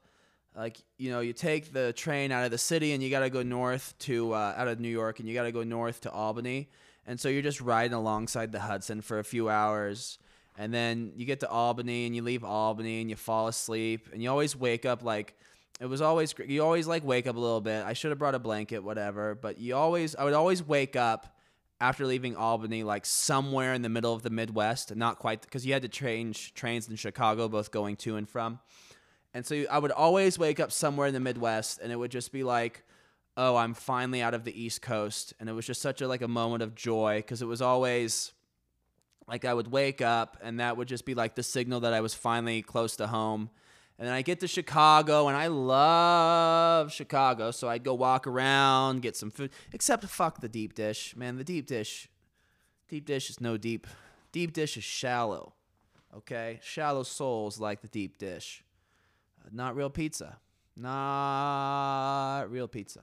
like, 0.56 0.78
you 0.98 1.10
know, 1.10 1.20
you 1.20 1.32
take 1.32 1.72
the 1.72 1.92
train 1.92 2.32
out 2.32 2.44
of 2.44 2.50
the 2.50 2.58
city 2.58 2.92
and 2.92 3.02
you 3.02 3.10
got 3.10 3.20
to 3.20 3.30
go 3.30 3.42
north 3.42 3.94
to, 4.00 4.32
uh, 4.32 4.54
out 4.56 4.68
of 4.68 4.80
New 4.80 4.88
York 4.88 5.20
and 5.20 5.28
you 5.28 5.34
got 5.34 5.44
to 5.44 5.52
go 5.52 5.62
north 5.62 6.00
to 6.02 6.10
Albany. 6.10 6.68
And 7.06 7.20
so 7.20 7.28
you're 7.28 7.42
just 7.42 7.60
riding 7.60 7.92
alongside 7.92 8.50
the 8.50 8.60
Hudson 8.60 9.00
for 9.00 9.20
a 9.20 9.24
few 9.24 9.48
hours. 9.48 10.18
And 10.58 10.74
then 10.74 11.12
you 11.16 11.24
get 11.24 11.40
to 11.40 11.48
Albany 11.48 12.06
and 12.06 12.16
you 12.16 12.22
leave 12.22 12.42
Albany 12.42 13.00
and 13.00 13.10
you 13.10 13.14
fall 13.14 13.46
asleep. 13.46 14.08
And 14.12 14.22
you 14.22 14.30
always 14.30 14.56
wake 14.56 14.84
up 14.84 15.04
like, 15.04 15.36
it 15.78 15.86
was 15.86 16.00
always, 16.00 16.34
you 16.46 16.64
always 16.64 16.88
like 16.88 17.04
wake 17.04 17.26
up 17.26 17.36
a 17.36 17.38
little 17.38 17.60
bit. 17.60 17.84
I 17.84 17.92
should 17.92 18.10
have 18.10 18.18
brought 18.18 18.34
a 18.34 18.40
blanket, 18.40 18.80
whatever. 18.80 19.36
But 19.36 19.58
you 19.58 19.76
always, 19.76 20.16
I 20.16 20.24
would 20.24 20.32
always 20.32 20.66
wake 20.66 20.96
up 20.96 21.35
after 21.80 22.06
leaving 22.06 22.36
Albany, 22.36 22.82
like 22.82 23.04
somewhere 23.04 23.74
in 23.74 23.82
the 23.82 23.88
middle 23.88 24.14
of 24.14 24.22
the 24.22 24.30
Midwest, 24.30 24.94
not 24.94 25.18
quite 25.18 25.42
because 25.42 25.66
you 25.66 25.72
had 25.72 25.82
to 25.82 25.88
change 25.88 26.54
trains 26.54 26.88
in 26.88 26.96
Chicago, 26.96 27.48
both 27.48 27.70
going 27.70 27.96
to 27.96 28.16
and 28.16 28.28
from. 28.28 28.60
And 29.34 29.44
so 29.44 29.64
I 29.70 29.78
would 29.78 29.90
always 29.90 30.38
wake 30.38 30.60
up 30.60 30.72
somewhere 30.72 31.06
in 31.06 31.14
the 31.14 31.20
Midwest, 31.20 31.78
and 31.82 31.92
it 31.92 31.96
would 31.96 32.10
just 32.10 32.32
be 32.32 32.42
like, 32.42 32.84
"Oh, 33.36 33.56
I'm 33.56 33.74
finally 33.74 34.22
out 34.22 34.32
of 34.32 34.44
the 34.44 34.58
East 34.58 34.80
Coast," 34.80 35.34
and 35.38 35.48
it 35.48 35.52
was 35.52 35.66
just 35.66 35.82
such 35.82 36.00
a 36.00 36.08
like 36.08 36.22
a 36.22 36.28
moment 36.28 36.62
of 36.62 36.74
joy 36.74 37.18
because 37.18 37.42
it 37.42 37.46
was 37.46 37.60
always 37.60 38.32
like 39.28 39.44
I 39.44 39.52
would 39.52 39.68
wake 39.68 40.00
up, 40.00 40.38
and 40.42 40.60
that 40.60 40.76
would 40.78 40.88
just 40.88 41.04
be 41.04 41.14
like 41.14 41.34
the 41.34 41.42
signal 41.42 41.80
that 41.80 41.92
I 41.92 42.00
was 42.00 42.14
finally 42.14 42.62
close 42.62 42.96
to 42.96 43.06
home. 43.06 43.50
And 43.98 44.06
then 44.06 44.14
I 44.14 44.20
get 44.20 44.40
to 44.40 44.48
Chicago, 44.48 45.28
and 45.28 45.36
I 45.36 45.46
love 45.46 46.92
Chicago, 46.92 47.50
so 47.50 47.68
I'd 47.68 47.82
go 47.82 47.94
walk 47.94 48.26
around, 48.26 49.00
get 49.00 49.16
some 49.16 49.30
food. 49.30 49.50
Except 49.72 50.04
fuck 50.04 50.40
the 50.40 50.48
deep 50.48 50.74
dish, 50.74 51.16
man. 51.16 51.36
The 51.36 51.44
deep 51.44 51.66
dish, 51.66 52.08
deep 52.88 53.06
dish 53.06 53.30
is 53.30 53.40
no 53.40 53.56
deep. 53.56 53.86
Deep 54.32 54.52
dish 54.52 54.76
is 54.76 54.84
shallow. 54.84 55.54
Okay, 56.14 56.60
shallow 56.62 57.04
souls 57.04 57.58
like 57.58 57.80
the 57.80 57.88
deep 57.88 58.18
dish. 58.18 58.62
Uh, 59.42 59.48
not 59.52 59.74
real 59.74 59.90
pizza. 59.90 60.38
Not 60.76 62.44
real 62.50 62.68
pizza. 62.68 63.00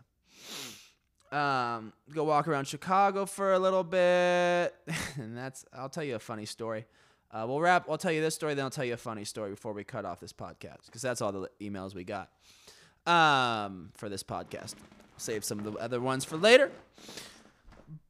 Um, 1.32 1.94
go 2.14 2.24
walk 2.24 2.48
around 2.48 2.68
Chicago 2.68 3.26
for 3.26 3.54
a 3.54 3.60
little 3.60 3.84
bit, 3.84 4.76
and 5.16 5.36
that's. 5.36 5.66
I'll 5.74 5.90
tell 5.90 6.04
you 6.04 6.16
a 6.16 6.20
funny 6.20 6.46
story. 6.46 6.86
Uh, 7.34 7.46
we'll 7.48 7.60
wrap. 7.60 7.90
I'll 7.90 7.98
tell 7.98 8.12
you 8.12 8.22
this 8.22 8.36
story, 8.36 8.54
then 8.54 8.64
I'll 8.64 8.70
tell 8.70 8.86
you 8.86 8.94
a 8.94 8.98
funny 8.98 9.26
story 9.26 9.50
before 9.50 9.74
we 9.74 9.84
cut 9.84 10.06
off 10.06 10.20
this 10.20 10.34
podcast 10.34 10.86
because 10.86 11.02
that's 11.02 11.20
all 11.20 11.32
the 11.32 11.50
emails 11.60 11.96
we 11.96 12.04
got 12.04 12.30
um, 13.08 13.90
for 13.96 14.08
this 14.08 14.22
podcast. 14.22 14.76
Save 15.18 15.44
some 15.44 15.58
of 15.60 15.66
the 15.66 15.72
other 15.80 16.00
ones 16.00 16.26
for 16.26 16.38
later. 16.38 16.70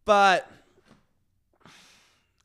But 0.03 0.51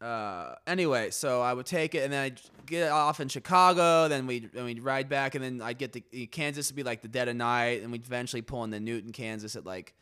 uh, 0.01 0.55
anyway, 0.69 1.11
so 1.11 1.43
I 1.43 1.53
would 1.53 1.67
take 1.67 1.97
it 1.97 2.05
and 2.05 2.13
then 2.13 2.23
I'd 2.23 2.41
get 2.65 2.93
off 2.93 3.19
in 3.19 3.27
Chicago. 3.27 4.07
Then 4.07 4.29
we'd, 4.29 4.55
we'd 4.55 4.83
ride 4.83 5.09
back, 5.09 5.35
and 5.35 5.43
then 5.43 5.61
I'd 5.61 5.79
get 5.79 5.93
to 5.95 6.27
Kansas 6.27 6.69
to 6.69 6.75
be 6.75 6.85
like 6.85 7.03
the 7.03 7.09
dead 7.09 7.27
of 7.27 7.35
night, 7.35 7.83
and 7.83 7.91
we'd 7.91 8.07
eventually 8.07 8.43
pull 8.43 8.63
into 8.63 8.79
Newton, 8.79 9.11
Kansas 9.11 9.57
at 9.57 9.67
like 9.67 9.95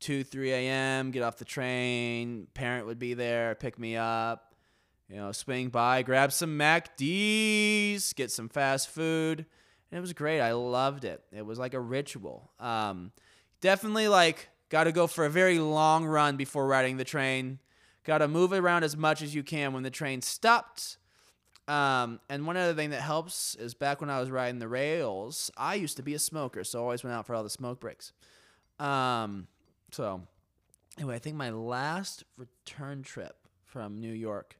2, 0.00 0.24
3 0.24 0.52
a.m., 0.52 1.12
get 1.12 1.22
off 1.22 1.36
the 1.36 1.44
train. 1.44 2.48
Parent 2.54 2.86
would 2.86 2.98
be 2.98 3.14
there, 3.14 3.54
pick 3.54 3.78
me 3.78 3.96
up 3.96 4.53
you 5.08 5.16
know, 5.16 5.32
swing 5.32 5.68
by, 5.68 6.02
grab 6.02 6.32
some 6.32 6.56
MacD's, 6.56 8.12
get 8.12 8.30
some 8.30 8.48
fast 8.48 8.88
food. 8.88 9.46
And 9.90 9.98
it 9.98 10.00
was 10.00 10.12
great. 10.12 10.40
I 10.40 10.52
loved 10.52 11.04
it. 11.04 11.22
It 11.32 11.44
was 11.44 11.58
like 11.58 11.74
a 11.74 11.80
ritual. 11.80 12.50
Um, 12.58 13.12
definitely 13.60 14.08
like 14.08 14.48
got 14.70 14.84
to 14.84 14.92
go 14.92 15.06
for 15.06 15.24
a 15.24 15.30
very 15.30 15.58
long 15.58 16.04
run 16.04 16.36
before 16.36 16.66
riding 16.66 16.96
the 16.96 17.04
train. 17.04 17.58
Got 18.04 18.18
to 18.18 18.28
move 18.28 18.52
around 18.52 18.82
as 18.82 18.96
much 18.96 19.22
as 19.22 19.34
you 19.34 19.42
can 19.42 19.72
when 19.72 19.82
the 19.82 19.90
train 19.90 20.20
stopped. 20.20 20.98
Um, 21.66 22.20
and 22.28 22.46
one 22.46 22.56
other 22.56 22.74
thing 22.74 22.90
that 22.90 23.00
helps 23.00 23.54
is 23.54 23.72
back 23.72 24.00
when 24.00 24.10
I 24.10 24.20
was 24.20 24.30
riding 24.30 24.58
the 24.58 24.68
rails, 24.68 25.50
I 25.56 25.76
used 25.76 25.96
to 25.96 26.02
be 26.02 26.12
a 26.12 26.18
smoker, 26.18 26.62
so 26.62 26.80
I 26.80 26.82
always 26.82 27.02
went 27.02 27.16
out 27.16 27.26
for 27.26 27.34
all 27.34 27.42
the 27.42 27.48
smoke 27.48 27.80
breaks. 27.80 28.12
Um, 28.78 29.46
so 29.90 30.22
anyway, 30.98 31.14
I 31.14 31.18
think 31.18 31.36
my 31.36 31.50
last 31.50 32.24
return 32.36 33.02
trip 33.02 33.36
from 33.64 33.98
New 33.98 34.12
York 34.12 34.56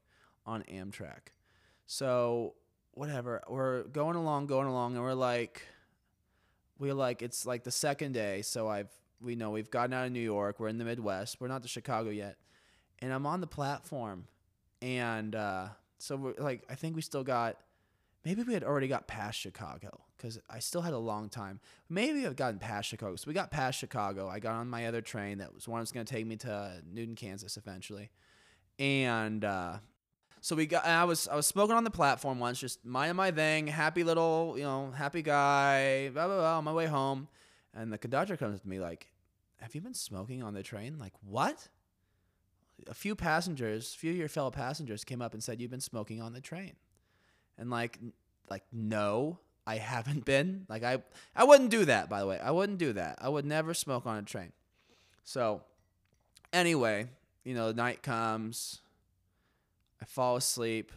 on 0.46 0.62
Amtrak. 0.64 1.32
So 1.86 2.54
whatever, 2.92 3.42
we're 3.48 3.84
going 3.84 4.16
along, 4.16 4.46
going 4.46 4.66
along, 4.66 4.94
and 4.94 5.02
we're 5.02 5.14
like, 5.14 5.62
we're 6.78 6.94
like, 6.94 7.22
it's 7.22 7.46
like 7.46 7.64
the 7.64 7.70
second 7.70 8.12
day. 8.12 8.42
So 8.42 8.68
I've, 8.68 8.90
we 9.20 9.36
know 9.36 9.50
we've 9.50 9.70
gotten 9.70 9.92
out 9.92 10.06
of 10.06 10.12
New 10.12 10.20
York. 10.20 10.60
We're 10.60 10.68
in 10.68 10.78
the 10.78 10.84
Midwest. 10.84 11.40
We're 11.40 11.48
not 11.48 11.62
to 11.62 11.68
Chicago 11.68 12.10
yet, 12.10 12.36
and 13.00 13.12
I'm 13.12 13.26
on 13.26 13.40
the 13.40 13.46
platform, 13.46 14.26
and 14.82 15.34
uh, 15.34 15.68
so 15.98 16.16
we're 16.16 16.34
like, 16.38 16.64
I 16.68 16.74
think 16.74 16.96
we 16.96 17.02
still 17.02 17.24
got. 17.24 17.56
Maybe 18.24 18.42
we 18.42 18.54
had 18.54 18.64
already 18.64 18.88
got 18.88 19.06
past 19.06 19.38
Chicago 19.38 20.00
because 20.16 20.40
I 20.48 20.58
still 20.58 20.80
had 20.80 20.94
a 20.94 20.98
long 20.98 21.28
time. 21.28 21.60
Maybe 21.90 22.26
I've 22.26 22.36
gotten 22.36 22.58
past 22.58 22.88
Chicago. 22.88 23.16
So 23.16 23.28
we 23.28 23.34
got 23.34 23.50
past 23.50 23.78
Chicago. 23.78 24.26
I 24.28 24.38
got 24.38 24.54
on 24.54 24.70
my 24.70 24.86
other 24.86 25.02
train 25.02 25.38
that 25.38 25.54
was 25.54 25.68
one 25.68 25.80
that's 25.80 25.92
going 25.92 26.06
to 26.06 26.10
take 26.10 26.26
me 26.26 26.36
to 26.36 26.80
Newton, 26.90 27.14
Kansas 27.14 27.58
eventually. 27.58 28.10
And 28.78 29.44
uh, 29.44 29.78
so 30.44 30.54
we 30.54 30.66
got. 30.66 30.84
I 30.84 31.04
was 31.04 31.26
I 31.26 31.36
was 31.36 31.46
smoking 31.46 31.74
on 31.74 31.84
the 31.84 31.90
platform 31.90 32.38
once, 32.38 32.60
just 32.60 32.84
minding 32.84 33.16
my 33.16 33.30
thing, 33.30 33.66
happy 33.66 34.04
little, 34.04 34.56
you 34.58 34.64
know, 34.64 34.90
happy 34.94 35.22
guy. 35.22 36.10
Blah 36.10 36.26
blah 36.26 36.36
blah. 36.36 36.58
On 36.58 36.64
my 36.64 36.72
way 36.74 36.84
home, 36.84 37.28
and 37.72 37.90
the 37.90 37.96
conductor 37.96 38.36
comes 38.36 38.60
to 38.60 38.68
me 38.68 38.78
like, 38.78 39.08
"Have 39.62 39.74
you 39.74 39.80
been 39.80 39.94
smoking 39.94 40.42
on 40.42 40.52
the 40.52 40.62
train?" 40.62 40.98
Like 40.98 41.14
what? 41.22 41.66
A 42.88 42.92
few 42.92 43.14
passengers, 43.16 43.94
a 43.94 43.98
few 43.98 44.10
of 44.10 44.18
your 44.18 44.28
fellow 44.28 44.50
passengers 44.50 45.02
came 45.02 45.22
up 45.22 45.32
and 45.32 45.42
said 45.42 45.62
you've 45.62 45.70
been 45.70 45.80
smoking 45.80 46.20
on 46.20 46.34
the 46.34 46.42
train, 46.42 46.74
and 47.56 47.70
like, 47.70 47.98
like 48.50 48.64
no, 48.70 49.38
I 49.66 49.76
haven't 49.78 50.24
been. 50.26 50.66
Like 50.68 50.84
I, 50.84 51.02
I 51.34 51.44
wouldn't 51.44 51.70
do 51.70 51.86
that. 51.86 52.10
By 52.10 52.20
the 52.20 52.26
way, 52.26 52.38
I 52.38 52.50
wouldn't 52.50 52.76
do 52.76 52.92
that. 52.92 53.18
I 53.18 53.30
would 53.30 53.46
never 53.46 53.72
smoke 53.72 54.04
on 54.04 54.18
a 54.18 54.22
train. 54.22 54.52
So, 55.22 55.62
anyway, 56.52 57.06
you 57.44 57.54
know, 57.54 57.68
the 57.68 57.74
night 57.82 58.02
comes 58.02 58.82
I 60.04 60.06
fall 60.06 60.36
asleep. 60.36 60.92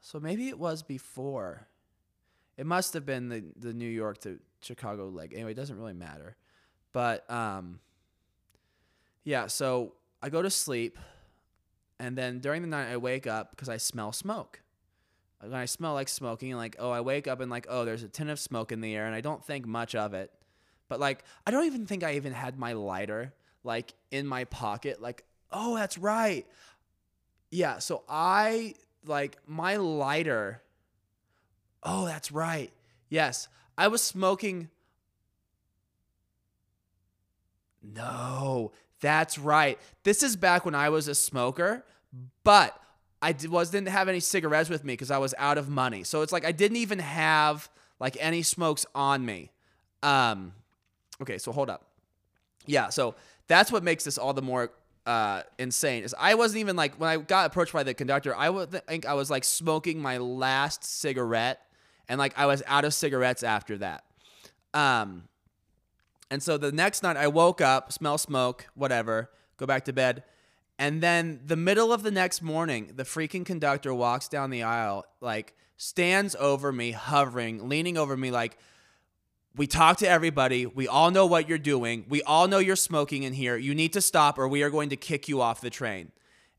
So 0.00 0.18
maybe 0.18 0.48
it 0.48 0.58
was 0.58 0.82
before. 0.82 1.68
It 2.56 2.66
must 2.66 2.92
have 2.94 3.06
been 3.06 3.28
the 3.28 3.44
the 3.56 3.72
New 3.72 3.88
York 3.88 4.18
to 4.22 4.40
Chicago 4.60 5.08
leg. 5.08 5.32
Anyway, 5.32 5.52
it 5.52 5.54
doesn't 5.54 5.78
really 5.78 5.92
matter. 5.92 6.36
But 6.90 7.30
um 7.30 7.78
yeah, 9.22 9.46
so 9.46 9.92
I 10.20 10.28
go 10.28 10.42
to 10.42 10.50
sleep 10.50 10.98
and 12.00 12.18
then 12.18 12.40
during 12.40 12.62
the 12.62 12.68
night 12.68 12.90
I 12.90 12.96
wake 12.96 13.28
up 13.28 13.52
because 13.52 13.68
I 13.68 13.76
smell 13.76 14.10
smoke. 14.10 14.60
When 15.40 15.54
I 15.54 15.66
smell 15.66 15.94
like 15.94 16.08
smoking, 16.08 16.50
and 16.50 16.58
like, 16.58 16.74
oh, 16.80 16.90
I 16.90 17.00
wake 17.00 17.28
up 17.28 17.40
and 17.40 17.48
like, 17.48 17.66
oh, 17.68 17.84
there's 17.84 18.02
a 18.02 18.08
tin 18.08 18.28
of 18.28 18.40
smoke 18.40 18.72
in 18.72 18.80
the 18.80 18.94
air, 18.94 19.06
and 19.06 19.14
I 19.14 19.20
don't 19.20 19.44
think 19.44 19.66
much 19.66 19.94
of 19.94 20.14
it. 20.14 20.32
But 20.88 20.98
like, 20.98 21.24
I 21.46 21.52
don't 21.52 21.66
even 21.66 21.86
think 21.86 22.02
I 22.02 22.14
even 22.14 22.32
had 22.32 22.58
my 22.58 22.72
lighter 22.72 23.34
like 23.62 23.94
in 24.10 24.26
my 24.26 24.44
pocket. 24.46 25.00
Like, 25.00 25.24
oh, 25.52 25.76
that's 25.76 25.98
right. 25.98 26.46
Yeah, 27.52 27.78
so 27.80 28.02
I 28.08 28.74
like 29.06 29.36
my 29.46 29.76
lighter. 29.76 30.62
Oh, 31.82 32.06
that's 32.06 32.32
right. 32.32 32.72
Yes, 33.10 33.46
I 33.76 33.88
was 33.88 34.02
smoking. 34.02 34.70
No, 37.82 38.72
that's 39.00 39.38
right. 39.38 39.78
This 40.02 40.22
is 40.22 40.34
back 40.34 40.64
when 40.64 40.74
I 40.74 40.88
was 40.88 41.08
a 41.08 41.14
smoker, 41.14 41.84
but 42.42 42.80
I 43.20 43.32
did, 43.32 43.50
was 43.50 43.70
didn't 43.70 43.88
have 43.88 44.08
any 44.08 44.20
cigarettes 44.20 44.70
with 44.70 44.82
me 44.82 44.94
because 44.94 45.10
I 45.10 45.18
was 45.18 45.34
out 45.36 45.58
of 45.58 45.68
money. 45.68 46.04
So 46.04 46.22
it's 46.22 46.32
like 46.32 46.46
I 46.46 46.52
didn't 46.52 46.78
even 46.78 47.00
have 47.00 47.68
like 48.00 48.16
any 48.18 48.42
smokes 48.42 48.86
on 48.94 49.26
me. 49.26 49.50
Um, 50.02 50.54
okay, 51.20 51.36
so 51.36 51.52
hold 51.52 51.68
up. 51.68 51.84
Yeah, 52.64 52.88
so 52.88 53.14
that's 53.46 53.70
what 53.70 53.82
makes 53.82 54.04
this 54.04 54.16
all 54.16 54.32
the 54.32 54.40
more 54.40 54.70
uh, 55.06 55.42
insane 55.58 56.04
is 56.04 56.14
I 56.18 56.34
wasn't 56.34 56.60
even 56.60 56.76
like 56.76 56.94
when 56.96 57.08
I 57.08 57.16
got 57.16 57.46
approached 57.46 57.72
by 57.72 57.82
the 57.82 57.94
conductor, 57.94 58.34
I 58.36 58.50
would 58.50 58.70
think 58.70 59.06
I 59.06 59.14
was 59.14 59.30
like 59.30 59.44
smoking 59.44 60.00
my 60.00 60.18
last 60.18 60.84
cigarette, 60.84 61.60
and 62.08 62.18
like 62.18 62.38
I 62.38 62.46
was 62.46 62.62
out 62.66 62.84
of 62.84 62.94
cigarettes 62.94 63.42
after 63.42 63.78
that. 63.78 64.04
Um, 64.74 65.24
and 66.30 66.42
so 66.42 66.56
the 66.56 66.72
next 66.72 67.02
night 67.02 67.16
I 67.16 67.28
woke 67.28 67.60
up, 67.60 67.92
smell 67.92 68.16
smoke, 68.16 68.66
whatever, 68.74 69.30
go 69.56 69.66
back 69.66 69.84
to 69.86 69.92
bed. 69.92 70.24
And 70.78 71.00
then 71.02 71.40
the 71.44 71.56
middle 71.56 71.92
of 71.92 72.02
the 72.02 72.10
next 72.10 72.42
morning, 72.42 72.92
the 72.96 73.04
freaking 73.04 73.44
conductor 73.44 73.92
walks 73.92 74.28
down 74.28 74.50
the 74.50 74.62
aisle, 74.62 75.04
like 75.20 75.54
stands 75.76 76.34
over 76.36 76.72
me, 76.72 76.92
hovering, 76.92 77.68
leaning 77.68 77.98
over 77.98 78.16
me, 78.16 78.30
like, 78.30 78.56
we 79.56 79.66
talk 79.66 79.98
to 79.98 80.08
everybody. 80.08 80.66
We 80.66 80.88
all 80.88 81.10
know 81.10 81.26
what 81.26 81.48
you're 81.48 81.58
doing. 81.58 82.06
We 82.08 82.22
all 82.22 82.48
know 82.48 82.58
you're 82.58 82.76
smoking 82.76 83.22
in 83.22 83.32
here. 83.32 83.56
You 83.56 83.74
need 83.74 83.92
to 83.92 84.00
stop 84.00 84.38
or 84.38 84.48
we 84.48 84.62
are 84.62 84.70
going 84.70 84.90
to 84.90 84.96
kick 84.96 85.28
you 85.28 85.40
off 85.40 85.60
the 85.60 85.70
train. 85.70 86.12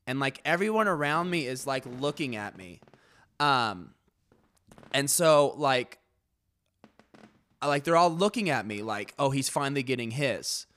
And 0.06 0.20
like 0.20 0.42
everyone 0.46 0.88
around 0.88 1.30
me 1.30 1.48
is 1.48 1.66
like 1.66 1.86
looking 2.00 2.36
at 2.36 2.58
me. 2.58 2.82
Um 3.40 3.94
and 4.94 5.10
so 5.10 5.54
like 5.58 5.98
like 7.66 7.84
they're 7.84 7.98
all 7.98 8.12
looking 8.12 8.50
at 8.50 8.68
me 8.68 8.82
like, 8.82 9.14
"Oh, 9.18 9.30
he's 9.30 9.48
finally 9.48 9.84
getting 9.84 10.12
his." 10.12 10.68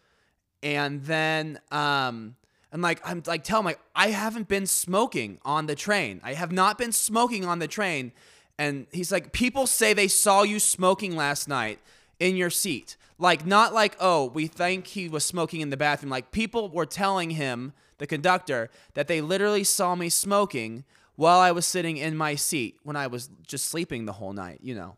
and 0.67 1.05
then 1.05 1.61
um 1.71 2.35
and 2.73 2.83
like 2.83 3.01
I'm 3.05 3.23
like 3.27 3.45
tell 3.45 3.61
him 3.61 3.67
like 3.67 3.79
I 3.95 4.09
haven't 4.09 4.49
been 4.49 4.67
smoking 4.67 5.39
on 5.45 5.67
the 5.67 5.75
train. 5.75 6.21
I 6.25 6.35
have 6.35 6.53
not 6.53 6.77
been 6.77 6.93
smoking 6.93 7.45
on 7.45 7.61
the 7.61 7.69
train. 7.69 8.13
And 8.59 8.87
he's 8.91 9.13
like, 9.13 9.33
people 9.33 9.67
say 9.67 9.93
they 9.93 10.09
saw 10.09 10.43
you 10.43 10.59
smoking 10.59 11.15
last 11.15 11.47
night 11.47 11.79
in 12.19 12.37
your 12.37 12.51
seat. 12.51 12.97
Like 13.19 13.47
not 13.47 13.73
like, 13.73 13.97
oh, 14.01 14.27
we 14.27 14.47
think 14.47 14.89
he 14.89 15.09
was 15.09 15.25
smoking 15.25 15.61
in 15.61 15.71
the 15.71 15.77
bathroom. 15.77 16.11
Like 16.11 16.33
people 16.33 16.69
were 16.69 16.87
telling 16.87 17.31
him, 17.31 17.73
the 17.99 18.07
conductor, 18.07 18.69
that 18.95 19.09
they 19.09 19.21
literally 19.21 19.65
saw 19.65 19.95
me 19.95 20.09
smoking 20.09 20.85
while 21.15 21.39
I 21.39 21.51
was 21.51 21.67
sitting 21.67 21.97
in 21.97 22.17
my 22.17 22.35
seat 22.35 22.77
when 22.83 22.95
I 22.95 23.07
was 23.07 23.31
just 23.47 23.67
sleeping 23.67 24.05
the 24.05 24.13
whole 24.13 24.35
night, 24.35 24.61
you 24.63 24.75
know. 24.75 24.97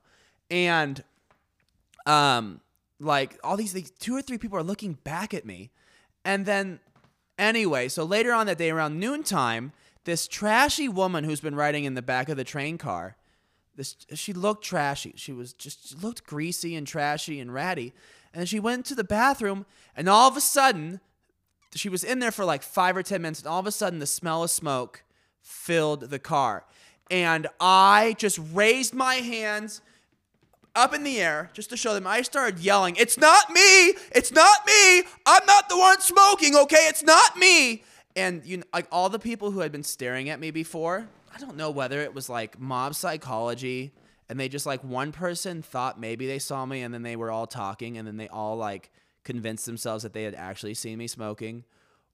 And 0.51 1.03
um 2.07 2.61
like 3.01 3.39
all 3.45 3.57
these 3.57 3.75
like, 3.75 3.97
two 4.01 4.17
or 4.17 4.23
three 4.23 4.39
people 4.39 4.59
are 4.59 4.65
looking 4.65 4.95
back 4.95 5.33
at 5.33 5.47
me. 5.47 5.71
And 6.25 6.45
then 6.45 6.81
anyway, 7.39 7.89
so 7.89 8.03
later 8.03 8.33
on 8.33 8.47
that 8.47 8.59
day 8.59 8.71
around 8.71 8.99
noontime, 8.99 9.73
this 10.05 10.27
trashy 10.27 10.89
woman 10.89 11.23
who's 11.23 11.41
been 11.41 11.55
riding 11.55 11.85
in 11.85 11.95
the 11.95 12.03
back 12.03 12.29
of 12.29 12.37
the 12.37 12.45
train 12.45 12.79
car, 12.79 13.17
this 13.79 13.97
she 14.15 14.33
looked 14.33 14.65
trashy. 14.65 15.15
She 15.17 15.33
was 15.33 15.53
just 15.55 15.89
she 15.91 15.95
looked 15.95 16.25
greasy 16.25 16.75
and 16.75 16.87
trashy 16.87 17.41
and 17.41 17.55
ratty. 17.55 17.95
And 18.35 18.47
she 18.49 18.61
went 18.61 18.85
to 18.87 18.95
the 18.95 19.05
bathroom 19.05 19.65
and 19.97 20.09
all 20.09 20.29
of 20.29 20.37
a 20.37 20.41
sudden 20.41 21.01
she 21.75 21.89
was 21.89 22.03
in 22.03 22.19
there 22.19 22.33
for 22.33 22.45
like 22.45 22.63
5 22.63 22.97
or 22.97 23.03
10 23.03 23.23
minutes 23.23 23.41
and 23.41 23.49
all 23.49 23.61
of 23.61 23.67
a 23.67 23.73
sudden 23.73 24.01
the 24.01 24.07
smell 24.07 24.43
of 24.43 24.51
smoke 24.51 25.05
filled 25.41 26.11
the 26.11 26.19
car. 26.19 26.65
And 27.11 27.47
I 27.61 28.17
just 28.19 28.39
raised 28.53 28.95
my 28.95 29.15
hands 29.17 29.81
up 30.75 30.93
in 30.93 31.05
the 31.05 31.21
air 31.21 31.51
just 31.53 31.71
to 31.71 31.77
show 31.77 31.95
them. 31.95 32.07
I 32.07 32.23
started 32.23 32.59
yelling, 32.59 32.97
It's 32.97 33.17
not 33.17 33.51
me! 33.51 33.95
It's 34.11 34.33
not 34.33 34.67
me! 34.67 35.05
I'm 35.25 35.47
not 35.47 35.69
the 35.69 35.79
one 35.79 36.01
smoking, 36.01 36.57
okay? 36.57 36.87
It's 36.89 37.03
not 37.05 37.37
me! 37.37 37.85
And 38.17 38.45
you 38.45 38.59
know, 38.59 38.65
like 38.75 38.89
all 38.91 39.09
the 39.09 39.19
people 39.19 39.53
who 39.53 39.61
had 39.61 39.71
been 39.71 39.85
staring 39.85 40.29
at 40.29 40.41
me 40.41 40.51
before, 40.51 41.09
I 41.35 41.39
don't 41.39 41.57
know 41.57 41.71
whether 41.71 42.01
it 42.01 42.15
was 42.15 42.29
like 42.29 42.59
mob 42.59 42.95
psychology 42.95 43.93
and 44.29 44.39
they 44.39 44.49
just 44.49 44.67
like 44.67 44.83
one 44.85 45.13
person 45.13 45.63
thought 45.63 46.01
maybe 46.01 46.27
they 46.27 46.39
saw 46.39 46.65
me 46.67 46.83
and 46.83 46.93
then 46.93 47.03
they 47.03 47.17
were 47.17 47.31
all 47.31 47.47
talking 47.47 47.99
and 47.99 48.07
then 48.07 48.17
they 48.17 48.29
all 48.29 48.57
like 48.57 48.91
convinced 49.25 49.67
themselves 49.67 50.03
that 50.03 50.13
they 50.13 50.25
had 50.25 50.35
actually 50.35 50.75
seen 50.75 50.99
me 50.99 51.07
smoking 51.07 51.65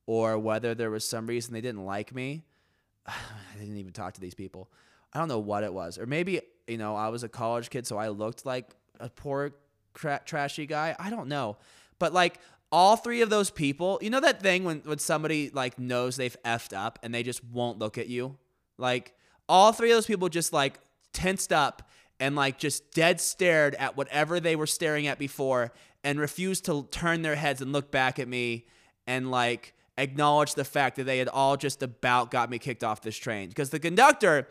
or 0.07 0.39
whether 0.39 0.75
there 0.75 0.91
was 0.91 1.05
some 1.05 1.27
reason 1.27 1.55
they 1.55 1.61
didn't 1.61 1.85
like 1.85 2.15
me. 2.15 2.43
I 3.07 3.13
didn't 3.59 3.77
even 3.77 3.93
talk 3.93 4.15
to 4.15 4.21
these 4.21 4.35
people. 4.35 4.71
I 5.13 5.19
don't 5.19 5.29
know 5.29 5.39
what 5.39 5.65
it 5.65 5.73
was. 5.73 5.99
Or 5.99 6.07
maybe, 6.07 6.41
you 6.67 6.79
know, 6.79 6.97
I 6.97 7.09
was 7.09 7.23
a 7.23 7.29
college 7.29 7.71
kid, 7.71 7.87
so 7.87 7.97
I 7.97 8.09
looked 8.09 8.45
like 8.45 8.75
a 9.01 9.09
poor, 9.09 9.53
tra- 9.95 10.23
trashy 10.25 10.67
guy. 10.67 10.97
I 10.99 11.11
don't 11.11 11.29
know. 11.29 11.57
But 11.99 12.13
like 12.13 12.39
all 12.73 12.97
three 12.97 13.23
of 13.23 13.31
those 13.31 13.51
people, 13.51 13.99
you 14.03 14.11
know 14.11 14.21
that 14.21 14.43
thing 14.43 14.65
when, 14.65 14.81
when 14.81 14.99
somebody 14.99 15.51
like 15.51 15.79
knows 15.79 16.17
they've 16.17 16.37
effed 16.45 16.77
up 16.77 16.99
and 17.03 17.15
they 17.15 17.23
just 17.23 17.45
won't 17.45 17.79
look 17.79 17.99
at 17.99 18.09
you? 18.09 18.37
Like 18.79 19.15
all 19.49 19.73
three 19.73 19.91
of 19.91 19.97
those 19.97 20.07
people 20.07 20.29
just 20.29 20.53
like 20.53 20.79
tensed 21.13 21.53
up 21.53 21.89
and 22.21 22.37
like 22.37 22.59
just 22.59 22.93
dead 22.93 23.21
stared 23.21 23.75
at 23.77 23.97
whatever 23.97 24.41
they 24.41 24.57
were 24.57 24.67
staring 24.67 25.07
at 25.07 25.19
before 25.19 25.73
and 26.03 26.19
refused 26.19 26.65
to 26.67 26.87
turn 26.91 27.23
their 27.23 27.37
heads 27.37 27.61
and 27.61 27.73
look 27.73 27.91
back 27.91 28.19
at 28.19 28.29
me 28.29 28.67
and 29.07 29.31
like 29.31 29.75
acknowledge 29.97 30.55
the 30.55 30.65
fact 30.65 30.97
that 30.97 31.05
they 31.05 31.19
had 31.19 31.29
all 31.29 31.57
just 31.57 31.83
about 31.83 32.31
got 32.31 32.51
me 32.51 32.59
kicked 32.59 32.83
off 32.83 33.01
this 33.03 33.17
train 33.17 33.49
because 33.49 33.71
the 33.71 33.79
conductor 33.79 34.49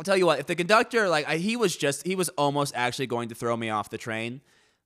I'll 0.00 0.04
tell 0.04 0.16
you 0.16 0.24
what, 0.24 0.38
if 0.40 0.46
the 0.46 0.54
conductor, 0.54 1.10
like, 1.10 1.28
I, 1.28 1.36
he 1.36 1.56
was 1.56 1.76
just, 1.76 2.06
he 2.06 2.14
was 2.14 2.30
almost 2.30 2.72
actually 2.74 3.06
going 3.06 3.28
to 3.28 3.34
throw 3.34 3.54
me 3.54 3.68
off 3.68 3.90
the 3.90 3.98
train. 3.98 4.40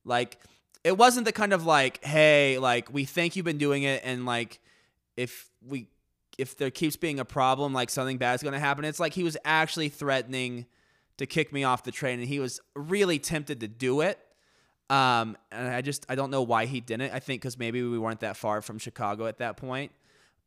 Like, 0.04 0.38
it 0.82 0.98
wasn't 0.98 1.24
the 1.24 1.30
kind 1.30 1.52
of 1.52 1.64
like, 1.64 2.04
hey, 2.04 2.58
like, 2.58 2.92
we 2.92 3.04
think 3.04 3.36
you've 3.36 3.44
been 3.44 3.56
doing 3.56 3.84
it, 3.84 4.02
and 4.04 4.26
like, 4.26 4.58
if 5.16 5.52
we, 5.64 5.86
if 6.38 6.56
there 6.56 6.70
keeps 6.70 6.96
being 6.96 7.20
a 7.20 7.24
problem, 7.24 7.72
like, 7.72 7.90
something 7.90 8.18
bad's 8.18 8.42
going 8.42 8.54
to 8.54 8.58
happen. 8.58 8.84
It's 8.84 9.00
like 9.00 9.14
he 9.14 9.22
was 9.22 9.36
actually 9.44 9.88
threatening 9.88 10.66
to 11.18 11.26
kick 11.26 11.52
me 11.52 11.64
off 11.64 11.84
the 11.84 11.92
train, 11.92 12.18
and 12.18 12.28
he 12.28 12.40
was 12.40 12.60
really 12.74 13.18
tempted 13.18 13.60
to 13.60 13.68
do 13.68 14.00
it. 14.00 14.18
Um, 14.90 15.36
and 15.50 15.68
I 15.68 15.80
just, 15.80 16.04
I 16.08 16.14
don't 16.14 16.30
know 16.30 16.42
why 16.42 16.66
he 16.66 16.80
didn't. 16.80 17.12
I 17.12 17.20
think 17.20 17.40
because 17.40 17.58
maybe 17.58 17.82
we 17.82 17.98
weren't 17.98 18.20
that 18.20 18.36
far 18.36 18.62
from 18.62 18.78
Chicago 18.78 19.26
at 19.26 19.38
that 19.38 19.56
point. 19.56 19.92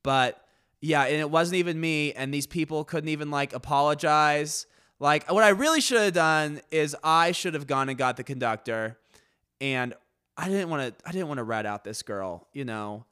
But, 0.04 0.44
yeah, 0.80 1.04
and 1.04 1.16
it 1.16 1.32
wasn't 1.32 1.56
even 1.56 1.80
me, 1.80 2.14
and 2.14 2.34
these 2.34 2.48
people 2.48 2.84
couldn't 2.84 3.10
even 3.10 3.32
like 3.32 3.54
apologize. 3.54 4.68
Like 5.00 5.32
what 5.32 5.44
I 5.44 5.50
really 5.50 5.82
should 5.82 6.00
have 6.00 6.14
done 6.14 6.62
is 6.72 6.96
I 7.04 7.32
should 7.32 7.54
have 7.56 7.68
gone 7.68 7.90
and 7.90 7.98
got 7.98 8.18
the 8.18 8.24
conductor, 8.24 8.98
and 9.60 9.94
I 10.38 10.50
didn't 10.50 10.70
want 10.70 11.00
to. 11.00 11.08
I 11.08 11.12
didn't 11.12 11.28
want 11.28 11.40
to 11.40 11.44
rat 11.44 11.66
out 11.66 11.84
this 11.84 12.04
girl, 12.04 12.48
you 12.54 12.64
know. 12.64 13.06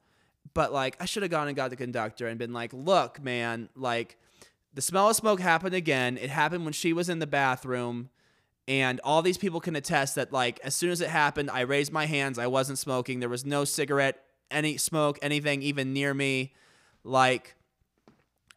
But 0.56 0.72
like 0.72 0.96
I 0.98 1.04
should 1.04 1.22
have 1.22 1.30
gone 1.30 1.48
and 1.48 1.54
got 1.54 1.68
the 1.68 1.76
conductor 1.76 2.26
and 2.26 2.38
been 2.38 2.54
like, 2.54 2.72
"Look, 2.72 3.22
man, 3.22 3.68
like 3.76 4.16
the 4.72 4.80
smell 4.80 5.10
of 5.10 5.14
smoke 5.14 5.38
happened 5.38 5.74
again. 5.74 6.16
It 6.16 6.30
happened 6.30 6.64
when 6.64 6.72
she 6.72 6.94
was 6.94 7.10
in 7.10 7.18
the 7.18 7.26
bathroom." 7.26 8.08
And 8.66 8.98
all 9.04 9.20
these 9.20 9.36
people 9.36 9.60
can 9.60 9.76
attest 9.76 10.14
that, 10.14 10.32
like, 10.32 10.58
as 10.64 10.74
soon 10.74 10.90
as 10.90 11.02
it 11.02 11.10
happened, 11.10 11.50
I 11.50 11.60
raised 11.60 11.92
my 11.92 12.06
hands. 12.06 12.38
I 12.38 12.46
wasn't 12.46 12.78
smoking. 12.78 13.20
There 13.20 13.28
was 13.28 13.44
no 13.44 13.64
cigarette, 13.64 14.24
any 14.50 14.78
smoke, 14.78 15.18
anything 15.20 15.60
even 15.62 15.92
near 15.92 16.14
me. 16.14 16.54
Like, 17.04 17.54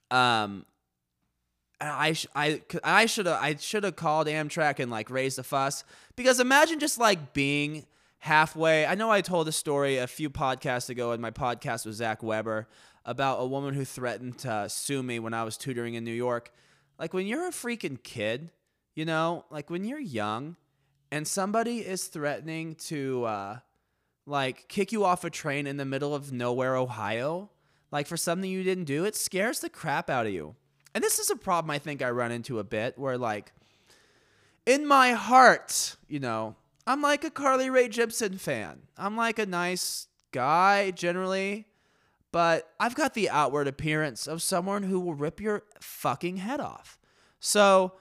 um, 0.10 0.66
I 1.82 2.14
sh- 2.14 2.28
I 2.34 2.62
I 2.82 3.08
should 3.08 3.26
have 3.26 3.42
I 3.42 3.58
should 3.58 3.84
have 3.84 3.98
called 3.98 4.28
Amtrak 4.28 4.80
and 4.80 4.90
like 4.90 5.10
raised 5.10 5.38
a 5.38 5.44
fuss 5.44 5.84
because 6.16 6.40
imagine 6.40 6.80
just 6.80 6.98
like 6.98 7.34
being 7.34 7.86
halfway. 8.20 8.86
I 8.86 8.96
know 8.96 9.12
I 9.12 9.22
told 9.22 9.48
a 9.48 9.52
story 9.52 9.98
a 9.98 10.08
few 10.08 10.30
podcasts 10.30 10.90
ago 10.90 11.12
in 11.12 11.22
my 11.22 11.32
podcast 11.32 11.86
with 11.86 11.96
Zach 11.96 12.22
Weber 12.24 12.68
about 13.06 13.42
a 13.42 13.46
woman 13.46 13.74
who 13.74 13.86
threatened 13.86 14.38
to 14.40 14.68
sue 14.70 15.02
me 15.02 15.20
when 15.20 15.34
I 15.34 15.44
was 15.44 15.58
tutoring 15.58 15.96
in 15.96 16.04
New 16.04 16.14
York. 16.14 16.52
Like 16.98 17.14
when 17.14 17.28
you're 17.28 17.48
a 17.48 17.52
freaking 17.52 18.02
kid, 18.02 18.52
you 18.94 19.06
know, 19.06 19.46
like 19.50 19.70
when 19.70 19.86
you're 19.86 20.00
young 20.00 20.58
and 21.12 21.28
somebody 21.28 21.80
is 21.80 22.08
threatening 22.08 22.76
to 22.76 23.24
uh, 23.26 23.60
like 24.26 24.68
kick 24.68 24.92
you 24.92 25.06
off 25.06 25.24
a 25.24 25.30
train 25.30 25.66
in 25.66 25.78
the 25.78 25.86
middle 25.86 26.14
of 26.14 26.32
nowhere, 26.32 26.76
Ohio 26.76 27.50
like 27.92 28.08
for 28.08 28.18
something 28.18 28.50
you 28.50 28.64
didn't 28.64 28.84
do, 28.86 29.06
it 29.06 29.16
scares 29.16 29.60
the 29.60 29.70
crap 29.70 30.10
out 30.10 30.28
of 30.28 30.34
you. 30.34 30.56
And 30.94 31.04
this 31.04 31.20
is 31.20 31.30
a 31.30 31.36
problem 31.36 31.72
I 31.72 31.80
think 31.80 32.02
I 32.02 32.10
run 32.10 32.32
into 32.32 32.60
a 32.60 32.64
bit 32.64 32.98
where 32.98 33.18
like 33.18 33.52
in 34.66 34.86
my 34.86 35.14
heart, 35.14 35.98
you 36.08 36.20
know, 36.20 36.56
I'm 36.90 37.04
like 37.04 37.24
a 37.24 37.30
Carly 37.30 37.70
Rae 37.70 37.88
Jepsen 37.88 38.40
fan. 38.40 38.80
I'm 38.98 39.16
like 39.16 39.38
a 39.38 39.46
nice 39.46 40.08
guy 40.32 40.90
generally, 40.90 41.68
but 42.32 42.68
I've 42.80 42.96
got 42.96 43.14
the 43.14 43.30
outward 43.30 43.68
appearance 43.68 44.26
of 44.26 44.42
someone 44.42 44.82
who 44.82 45.00
will 45.00 45.14
rip 45.14 45.40
your 45.40 45.66
fucking 45.80 46.38
head 46.38 46.60
off. 46.60 46.98
So 47.40 47.92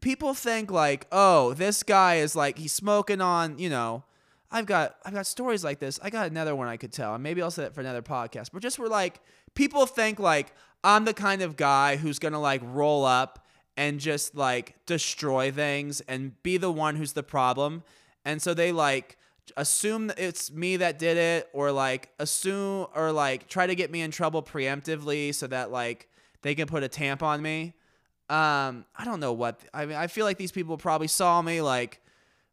people 0.00 0.34
think 0.34 0.70
like, 0.70 1.08
"Oh, 1.10 1.52
this 1.54 1.82
guy 1.82 2.18
is 2.18 2.36
like 2.36 2.58
he's 2.58 2.72
smoking 2.72 3.20
on, 3.20 3.58
you 3.58 3.68
know, 3.68 4.04
I've 4.52 4.66
got 4.66 4.94
I've 5.04 5.14
got 5.14 5.26
stories 5.26 5.64
like 5.64 5.80
this. 5.80 5.98
I 6.00 6.08
got 6.08 6.28
another 6.28 6.54
one 6.54 6.68
I 6.68 6.76
could 6.76 6.92
tell, 6.92 7.14
and 7.14 7.24
maybe 7.24 7.42
I'll 7.42 7.50
say 7.50 7.64
it 7.64 7.74
for 7.74 7.80
another 7.80 8.02
podcast. 8.02 8.50
But 8.52 8.62
just 8.62 8.78
we're 8.78 8.86
like 8.86 9.20
people 9.56 9.84
think 9.84 10.20
like 10.20 10.54
I'm 10.84 11.06
the 11.06 11.14
kind 11.14 11.42
of 11.42 11.56
guy 11.56 11.96
who's 11.96 12.20
gonna 12.20 12.40
like 12.40 12.62
roll 12.64 13.04
up 13.04 13.44
and 13.76 13.98
just 13.98 14.36
like 14.36 14.76
destroy 14.86 15.50
things 15.50 16.02
and 16.02 16.40
be 16.44 16.56
the 16.56 16.70
one 16.70 16.94
who's 16.94 17.14
the 17.14 17.24
problem, 17.24 17.82
and 18.24 18.40
so 18.40 18.54
they 18.54 18.72
like 18.72 19.18
assume 19.56 20.12
it's 20.16 20.50
me 20.50 20.76
that 20.78 20.98
did 20.98 21.16
it, 21.16 21.48
or 21.52 21.72
like 21.72 22.10
assume 22.18 22.86
or 22.94 23.12
like 23.12 23.48
try 23.48 23.66
to 23.66 23.74
get 23.74 23.90
me 23.90 24.00
in 24.00 24.10
trouble 24.10 24.42
preemptively 24.42 25.34
so 25.34 25.46
that 25.46 25.70
like 25.70 26.08
they 26.42 26.54
can 26.54 26.66
put 26.66 26.82
a 26.82 26.88
tamp 26.88 27.22
on 27.22 27.42
me. 27.42 27.74
Um, 28.28 28.86
I 28.96 29.04
don't 29.04 29.20
know 29.20 29.32
what 29.32 29.60
I 29.74 29.86
mean. 29.86 29.96
I 29.96 30.06
feel 30.06 30.24
like 30.24 30.38
these 30.38 30.52
people 30.52 30.76
probably 30.78 31.08
saw 31.08 31.42
me 31.42 31.60
like 31.60 32.00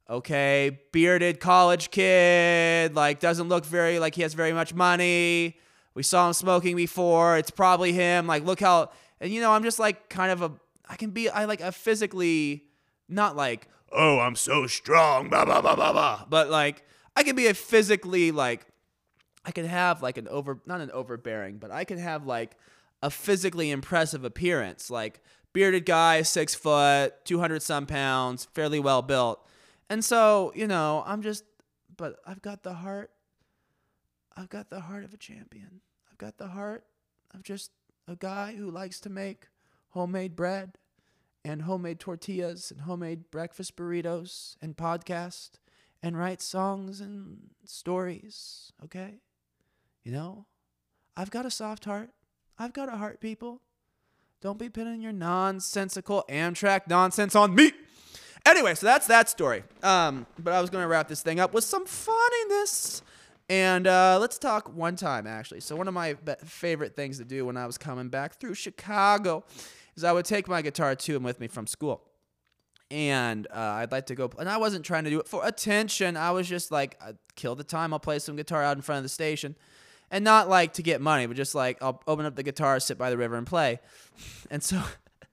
okay, 0.09 0.79
bearded 0.91 1.39
college 1.39 1.91
kid, 1.91 2.95
like 2.95 3.19
doesn't 3.19 3.47
look 3.47 3.65
very 3.65 3.99
like 3.99 4.15
he 4.15 4.23
has 4.23 4.33
very 4.33 4.53
much 4.53 4.73
money. 4.73 5.55
We 5.93 6.03
saw 6.03 6.27
him 6.27 6.33
smoking 6.33 6.75
before. 6.75 7.37
It's 7.37 7.51
probably 7.51 7.91
him. 7.91 8.27
Like, 8.27 8.45
look 8.45 8.59
how, 8.59 8.91
and 9.19 9.31
you 9.31 9.41
know, 9.41 9.51
I'm 9.51 9.63
just 9.63 9.79
like 9.79 10.09
kind 10.09 10.31
of 10.31 10.41
a, 10.41 10.51
I 10.87 10.95
can 10.95 11.11
be, 11.11 11.29
I 11.29 11.45
like 11.45 11.61
a 11.61 11.71
physically, 11.71 12.63
not 13.07 13.35
like, 13.35 13.67
oh, 13.91 14.19
I'm 14.19 14.35
so 14.35 14.67
strong, 14.67 15.29
blah, 15.29 15.45
blah, 15.45 15.61
blah, 15.61 15.75
blah, 15.75 15.91
blah, 15.91 16.25
but 16.29 16.49
like, 16.49 16.83
I 17.15 17.23
can 17.23 17.35
be 17.35 17.47
a 17.47 17.53
physically, 17.53 18.31
like, 18.31 18.65
I 19.45 19.51
can 19.51 19.65
have 19.65 20.01
like 20.01 20.17
an 20.17 20.27
over, 20.27 20.59
not 20.65 20.81
an 20.81 20.91
overbearing, 20.91 21.57
but 21.57 21.71
I 21.71 21.83
can 21.83 21.97
have 21.97 22.25
like 22.25 22.55
a 23.01 23.09
physically 23.09 23.71
impressive 23.71 24.23
appearance. 24.23 24.91
Like, 24.91 25.21
bearded 25.53 25.85
guy, 25.85 26.21
six 26.21 26.53
foot, 26.53 27.13
200 27.25 27.61
some 27.61 27.85
pounds, 27.85 28.47
fairly 28.53 28.79
well 28.79 29.01
built 29.01 29.45
and 29.89 30.05
so, 30.05 30.51
you 30.55 30.67
know, 30.67 31.03
I'm 31.05 31.21
just, 31.21 31.43
but 31.97 32.17
I've 32.25 32.41
got 32.41 32.63
the 32.63 32.75
heart. 32.75 33.09
I've 34.37 34.49
got 34.49 34.69
the 34.69 34.81
heart 34.81 35.03
of 35.03 35.13
a 35.13 35.17
champion. 35.17 35.81
I've 36.09 36.17
got 36.17 36.37
the 36.37 36.47
heart 36.47 36.85
of 37.33 37.43
just 37.43 37.71
a 38.07 38.15
guy 38.15 38.53
who 38.55 38.69
likes 38.69 38.99
to 39.01 39.09
make 39.09 39.47
homemade 39.89 40.35
bread 40.35 40.77
and 41.43 41.63
homemade 41.63 41.99
tortillas 41.99 42.71
and 42.71 42.81
homemade 42.81 43.31
breakfast 43.31 43.75
burritos 43.75 44.55
and 44.61 44.75
podcast 44.75 45.51
and 46.01 46.17
write 46.17 46.41
songs 46.41 47.01
and 47.01 47.49
stories, 47.65 48.71
okay? 48.83 49.15
You 50.03 50.11
know, 50.11 50.45
I've 51.15 51.31
got 51.31 51.45
a 51.45 51.51
soft 51.51 51.85
heart. 51.85 52.11
I've 52.57 52.73
got 52.73 52.91
a 52.91 52.97
heart, 52.97 53.19
people. 53.19 53.61
Don't 54.41 54.57
be 54.57 54.69
pinning 54.69 55.01
your 55.01 55.11
nonsensical 55.11 56.23
Amtrak 56.29 56.87
nonsense 56.87 57.35
on 57.35 57.53
me. 57.53 57.71
Anyway, 58.45 58.73
so 58.75 58.85
that's 58.85 59.07
that 59.07 59.29
story. 59.29 59.63
Um, 59.83 60.25
but 60.37 60.53
I 60.53 60.61
was 60.61 60.69
going 60.69 60.81
to 60.81 60.87
wrap 60.87 61.09
this 61.09 61.21
thing 61.21 61.39
up 61.39 61.53
with 61.53 61.65
some 61.65 61.85
funniness. 61.85 63.01
And 63.49 63.87
uh, 63.87 64.17
let's 64.21 64.37
talk 64.37 64.73
one 64.73 64.95
time, 64.95 65.27
actually. 65.27 65.59
So, 65.59 65.75
one 65.75 65.87
of 65.87 65.93
my 65.93 66.15
favorite 66.45 66.95
things 66.95 67.17
to 67.17 67.25
do 67.25 67.45
when 67.45 67.57
I 67.57 67.65
was 67.65 67.77
coming 67.77 68.07
back 68.07 68.39
through 68.39 68.53
Chicago 68.53 69.43
is 69.99 70.03
I 70.03 70.11
would 70.11 70.25
take 70.25 70.47
my 70.47 70.61
guitar 70.61 70.95
to 70.95 71.15
and 71.15 71.23
with 71.23 71.39
me 71.39 71.47
from 71.47 71.67
school. 71.67 72.03
And 72.91 73.45
uh, 73.53 73.59
I'd 73.59 73.91
like 73.91 74.07
to 74.07 74.15
go, 74.15 74.31
and 74.39 74.49
I 74.49 74.57
wasn't 74.57 74.83
trying 74.83 75.03
to 75.03 75.11
do 75.11 75.19
it 75.19 75.27
for 75.27 75.45
attention. 75.45 76.17
I 76.17 76.31
was 76.31 76.49
just 76.49 76.71
like, 76.71 76.99
kill 77.35 77.53
the 77.55 77.63
time. 77.63 77.93
I'll 77.93 77.99
play 77.99 78.17
some 78.17 78.35
guitar 78.35 78.63
out 78.63 78.75
in 78.75 78.81
front 78.81 78.97
of 78.97 79.03
the 79.03 79.09
station. 79.09 79.55
And 80.09 80.23
not 80.23 80.49
like 80.49 80.73
to 80.73 80.81
get 80.81 80.99
money, 80.99 81.27
but 81.27 81.37
just 81.37 81.53
like 81.53 81.77
I'll 81.83 82.01
open 82.07 82.25
up 82.25 82.35
the 82.35 82.41
guitar, 82.41 82.79
sit 82.79 82.97
by 82.97 83.11
the 83.11 83.17
river, 83.17 83.35
and 83.35 83.45
play. 83.45 83.79
And 84.49 84.63
so 84.63 84.81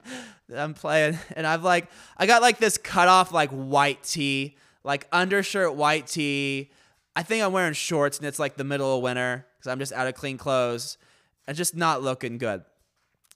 I'm 0.55 0.75
playing, 0.75 1.17
and 1.35 1.47
I've 1.47 1.63
like 1.63 1.89
I 2.15 2.27
got 2.27 2.43
like 2.43 2.59
this 2.59 2.77
cut 2.77 3.07
off 3.07 3.31
like 3.31 3.49
white 3.49 4.03
tee, 4.03 4.55
like 4.83 5.07
undershirt 5.11 5.73
white 5.73 6.05
tee. 6.05 6.69
I 7.15 7.23
think 7.23 7.43
I'm 7.43 7.51
wearing 7.51 7.73
shorts, 7.73 8.19
and 8.19 8.27
it's 8.27 8.37
like 8.37 8.55
the 8.55 8.63
middle 8.63 8.95
of 8.95 9.01
winter 9.01 9.47
because 9.57 9.71
I'm 9.71 9.79
just 9.79 9.91
out 9.93 10.05
of 10.05 10.13
clean 10.13 10.37
clothes 10.37 10.99
and 11.47 11.57
just 11.57 11.75
not 11.75 12.03
looking 12.03 12.37
good. 12.37 12.63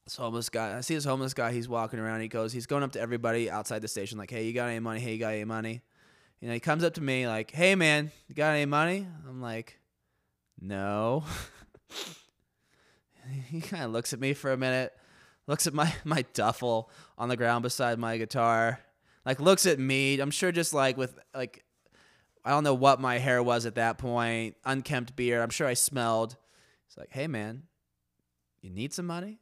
This 0.05 0.15
homeless 0.15 0.49
guy, 0.49 0.77
I 0.77 0.81
see 0.81 0.95
this 0.95 1.05
homeless 1.05 1.33
guy. 1.33 1.51
He's 1.51 1.69
walking 1.69 1.99
around. 1.99 2.21
He 2.21 2.27
goes, 2.27 2.51
he's 2.51 2.65
going 2.65 2.83
up 2.83 2.91
to 2.93 2.99
everybody 2.99 3.49
outside 3.49 3.81
the 3.81 3.87
station, 3.87 4.17
like, 4.17 4.31
"Hey, 4.31 4.45
you 4.45 4.53
got 4.53 4.67
any 4.67 4.79
money? 4.79 4.99
Hey, 4.99 5.13
you 5.13 5.19
got 5.19 5.33
any 5.33 5.45
money?" 5.45 5.81
You 6.39 6.47
know, 6.47 6.53
he 6.55 6.59
comes 6.59 6.83
up 6.83 6.95
to 6.95 7.01
me 7.01 7.27
like, 7.27 7.51
"Hey, 7.51 7.75
man, 7.75 8.11
you 8.27 8.35
got 8.35 8.55
any 8.55 8.65
money?" 8.65 9.07
I'm 9.29 9.41
like, 9.41 9.79
"No." 10.59 11.23
he 13.49 13.61
kind 13.61 13.83
of 13.83 13.91
looks 13.91 14.13
at 14.13 14.19
me 14.19 14.33
for 14.33 14.51
a 14.51 14.57
minute 14.57 14.93
looks 15.47 15.67
at 15.67 15.73
my 15.73 15.93
my 16.03 16.23
duffel 16.33 16.89
on 17.17 17.29
the 17.29 17.37
ground 17.37 17.63
beside 17.63 17.99
my 17.99 18.17
guitar 18.17 18.79
like 19.25 19.39
looks 19.39 19.65
at 19.65 19.79
me 19.79 20.19
i'm 20.19 20.31
sure 20.31 20.51
just 20.51 20.73
like 20.73 20.97
with 20.97 21.17
like 21.33 21.63
i 22.43 22.49
don't 22.49 22.63
know 22.63 22.73
what 22.73 22.99
my 22.99 23.17
hair 23.17 23.41
was 23.41 23.65
at 23.65 23.75
that 23.75 23.97
point 23.97 24.55
unkempt 24.65 25.15
beard 25.15 25.41
i'm 25.41 25.49
sure 25.49 25.67
i 25.67 25.73
smelled 25.73 26.35
it's 26.87 26.97
like 26.97 27.09
hey 27.11 27.27
man 27.27 27.63
you 28.61 28.69
need 28.69 28.93
some 28.93 29.05
money 29.05 29.39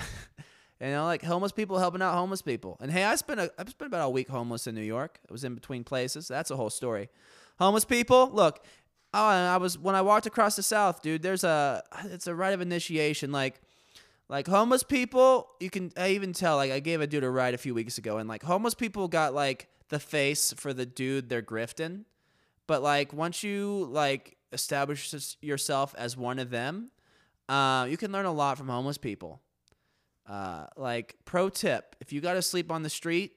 you 0.80 0.88
know 0.88 1.04
like 1.04 1.22
homeless 1.22 1.52
people 1.52 1.78
helping 1.78 2.02
out 2.02 2.14
homeless 2.14 2.42
people 2.42 2.76
and 2.80 2.90
hey 2.90 3.04
i 3.04 3.14
spent 3.14 3.40
a, 3.40 3.52
i 3.58 3.64
spent 3.64 3.88
about 3.88 4.06
a 4.06 4.10
week 4.10 4.28
homeless 4.28 4.66
in 4.66 4.74
new 4.74 4.80
york 4.80 5.18
i 5.28 5.32
was 5.32 5.44
in 5.44 5.54
between 5.54 5.84
places 5.84 6.28
that's 6.28 6.50
a 6.50 6.56
whole 6.56 6.70
story 6.70 7.08
homeless 7.58 7.84
people 7.84 8.30
look 8.32 8.64
oh, 9.12 9.26
I 9.26 9.56
was 9.56 9.78
when 9.78 9.94
I 9.94 10.02
walked 10.02 10.26
across 10.26 10.56
the 10.56 10.62
South, 10.62 11.02
dude. 11.02 11.22
There's 11.22 11.44
a 11.44 11.82
it's 12.04 12.26
a 12.26 12.34
rite 12.34 12.54
of 12.54 12.60
initiation, 12.60 13.32
like 13.32 13.60
like 14.28 14.46
homeless 14.46 14.82
people. 14.82 15.48
You 15.60 15.70
can 15.70 15.92
I 15.96 16.10
even 16.10 16.32
tell. 16.32 16.56
Like 16.56 16.70
I 16.70 16.80
gave 16.80 17.00
a 17.00 17.06
dude 17.06 17.24
a 17.24 17.30
ride 17.30 17.54
a 17.54 17.58
few 17.58 17.74
weeks 17.74 17.98
ago, 17.98 18.18
and 18.18 18.28
like 18.28 18.42
homeless 18.42 18.74
people 18.74 19.08
got 19.08 19.34
like 19.34 19.68
the 19.88 19.98
face 19.98 20.52
for 20.56 20.72
the 20.72 20.86
dude 20.86 21.28
they're 21.28 21.42
grifting, 21.42 22.04
but 22.66 22.82
like 22.82 23.12
once 23.12 23.42
you 23.42 23.88
like 23.90 24.36
establish 24.52 25.14
yourself 25.40 25.94
as 25.98 26.16
one 26.16 26.38
of 26.38 26.50
them, 26.50 26.90
uh, 27.48 27.86
you 27.88 27.96
can 27.96 28.12
learn 28.12 28.26
a 28.26 28.32
lot 28.32 28.58
from 28.58 28.68
homeless 28.68 28.98
people. 28.98 29.40
Uh, 30.28 30.66
like 30.76 31.16
pro 31.24 31.48
tip: 31.48 31.96
if 32.00 32.12
you 32.12 32.20
got 32.20 32.34
to 32.34 32.42
sleep 32.42 32.70
on 32.70 32.82
the 32.82 32.90
street, 32.90 33.32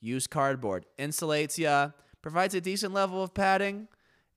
use 0.00 0.26
cardboard. 0.26 0.86
Insulates 0.98 1.58
you, 1.58 1.92
provides 2.22 2.54
a 2.54 2.60
decent 2.60 2.94
level 2.94 3.22
of 3.22 3.34
padding 3.34 3.88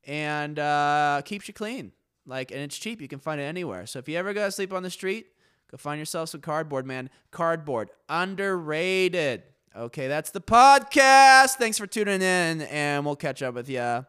and 0.06 0.60
uh, 0.60 1.22
keeps 1.26 1.48
you 1.48 1.54
clean. 1.54 1.92
Like, 2.26 2.52
and 2.52 2.62
it's 2.62 2.78
cheap. 2.78 3.02
You 3.02 3.08
can 3.08 3.20
find 3.20 3.42
it 3.42 3.46
anywhere. 3.46 3.86
So 3.86 4.00
if 4.00 4.08
you 4.08 4.18
ever 4.18 4.34
gotta 4.34 4.52
sleep 4.52 4.74
on 4.74 4.84
the 4.84 4.90
street, 4.90 5.28
go 5.70 5.78
find 5.78 6.00
yourself 6.00 6.30
some 6.30 6.42
cardboard, 6.42 6.86
man. 6.86 7.10
Cardboard, 7.32 7.90
underrated. 8.10 9.44
Okay, 9.76 10.08
that's 10.08 10.32
the 10.32 10.42
podcast. 10.42 11.56
Thanks 11.56 11.78
for 11.78 11.88
tuning 11.88 12.22
in, 12.22 12.62
and 12.64 13.06
we'll 13.06 13.16
catch 13.16 13.42
up 13.42 13.56
with 13.56 13.70
you 13.70 14.06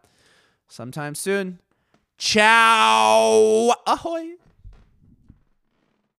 sometime 0.68 1.14
soon. 1.14 1.60
Ciao. 2.18 3.72
Ahoy. 3.86 4.41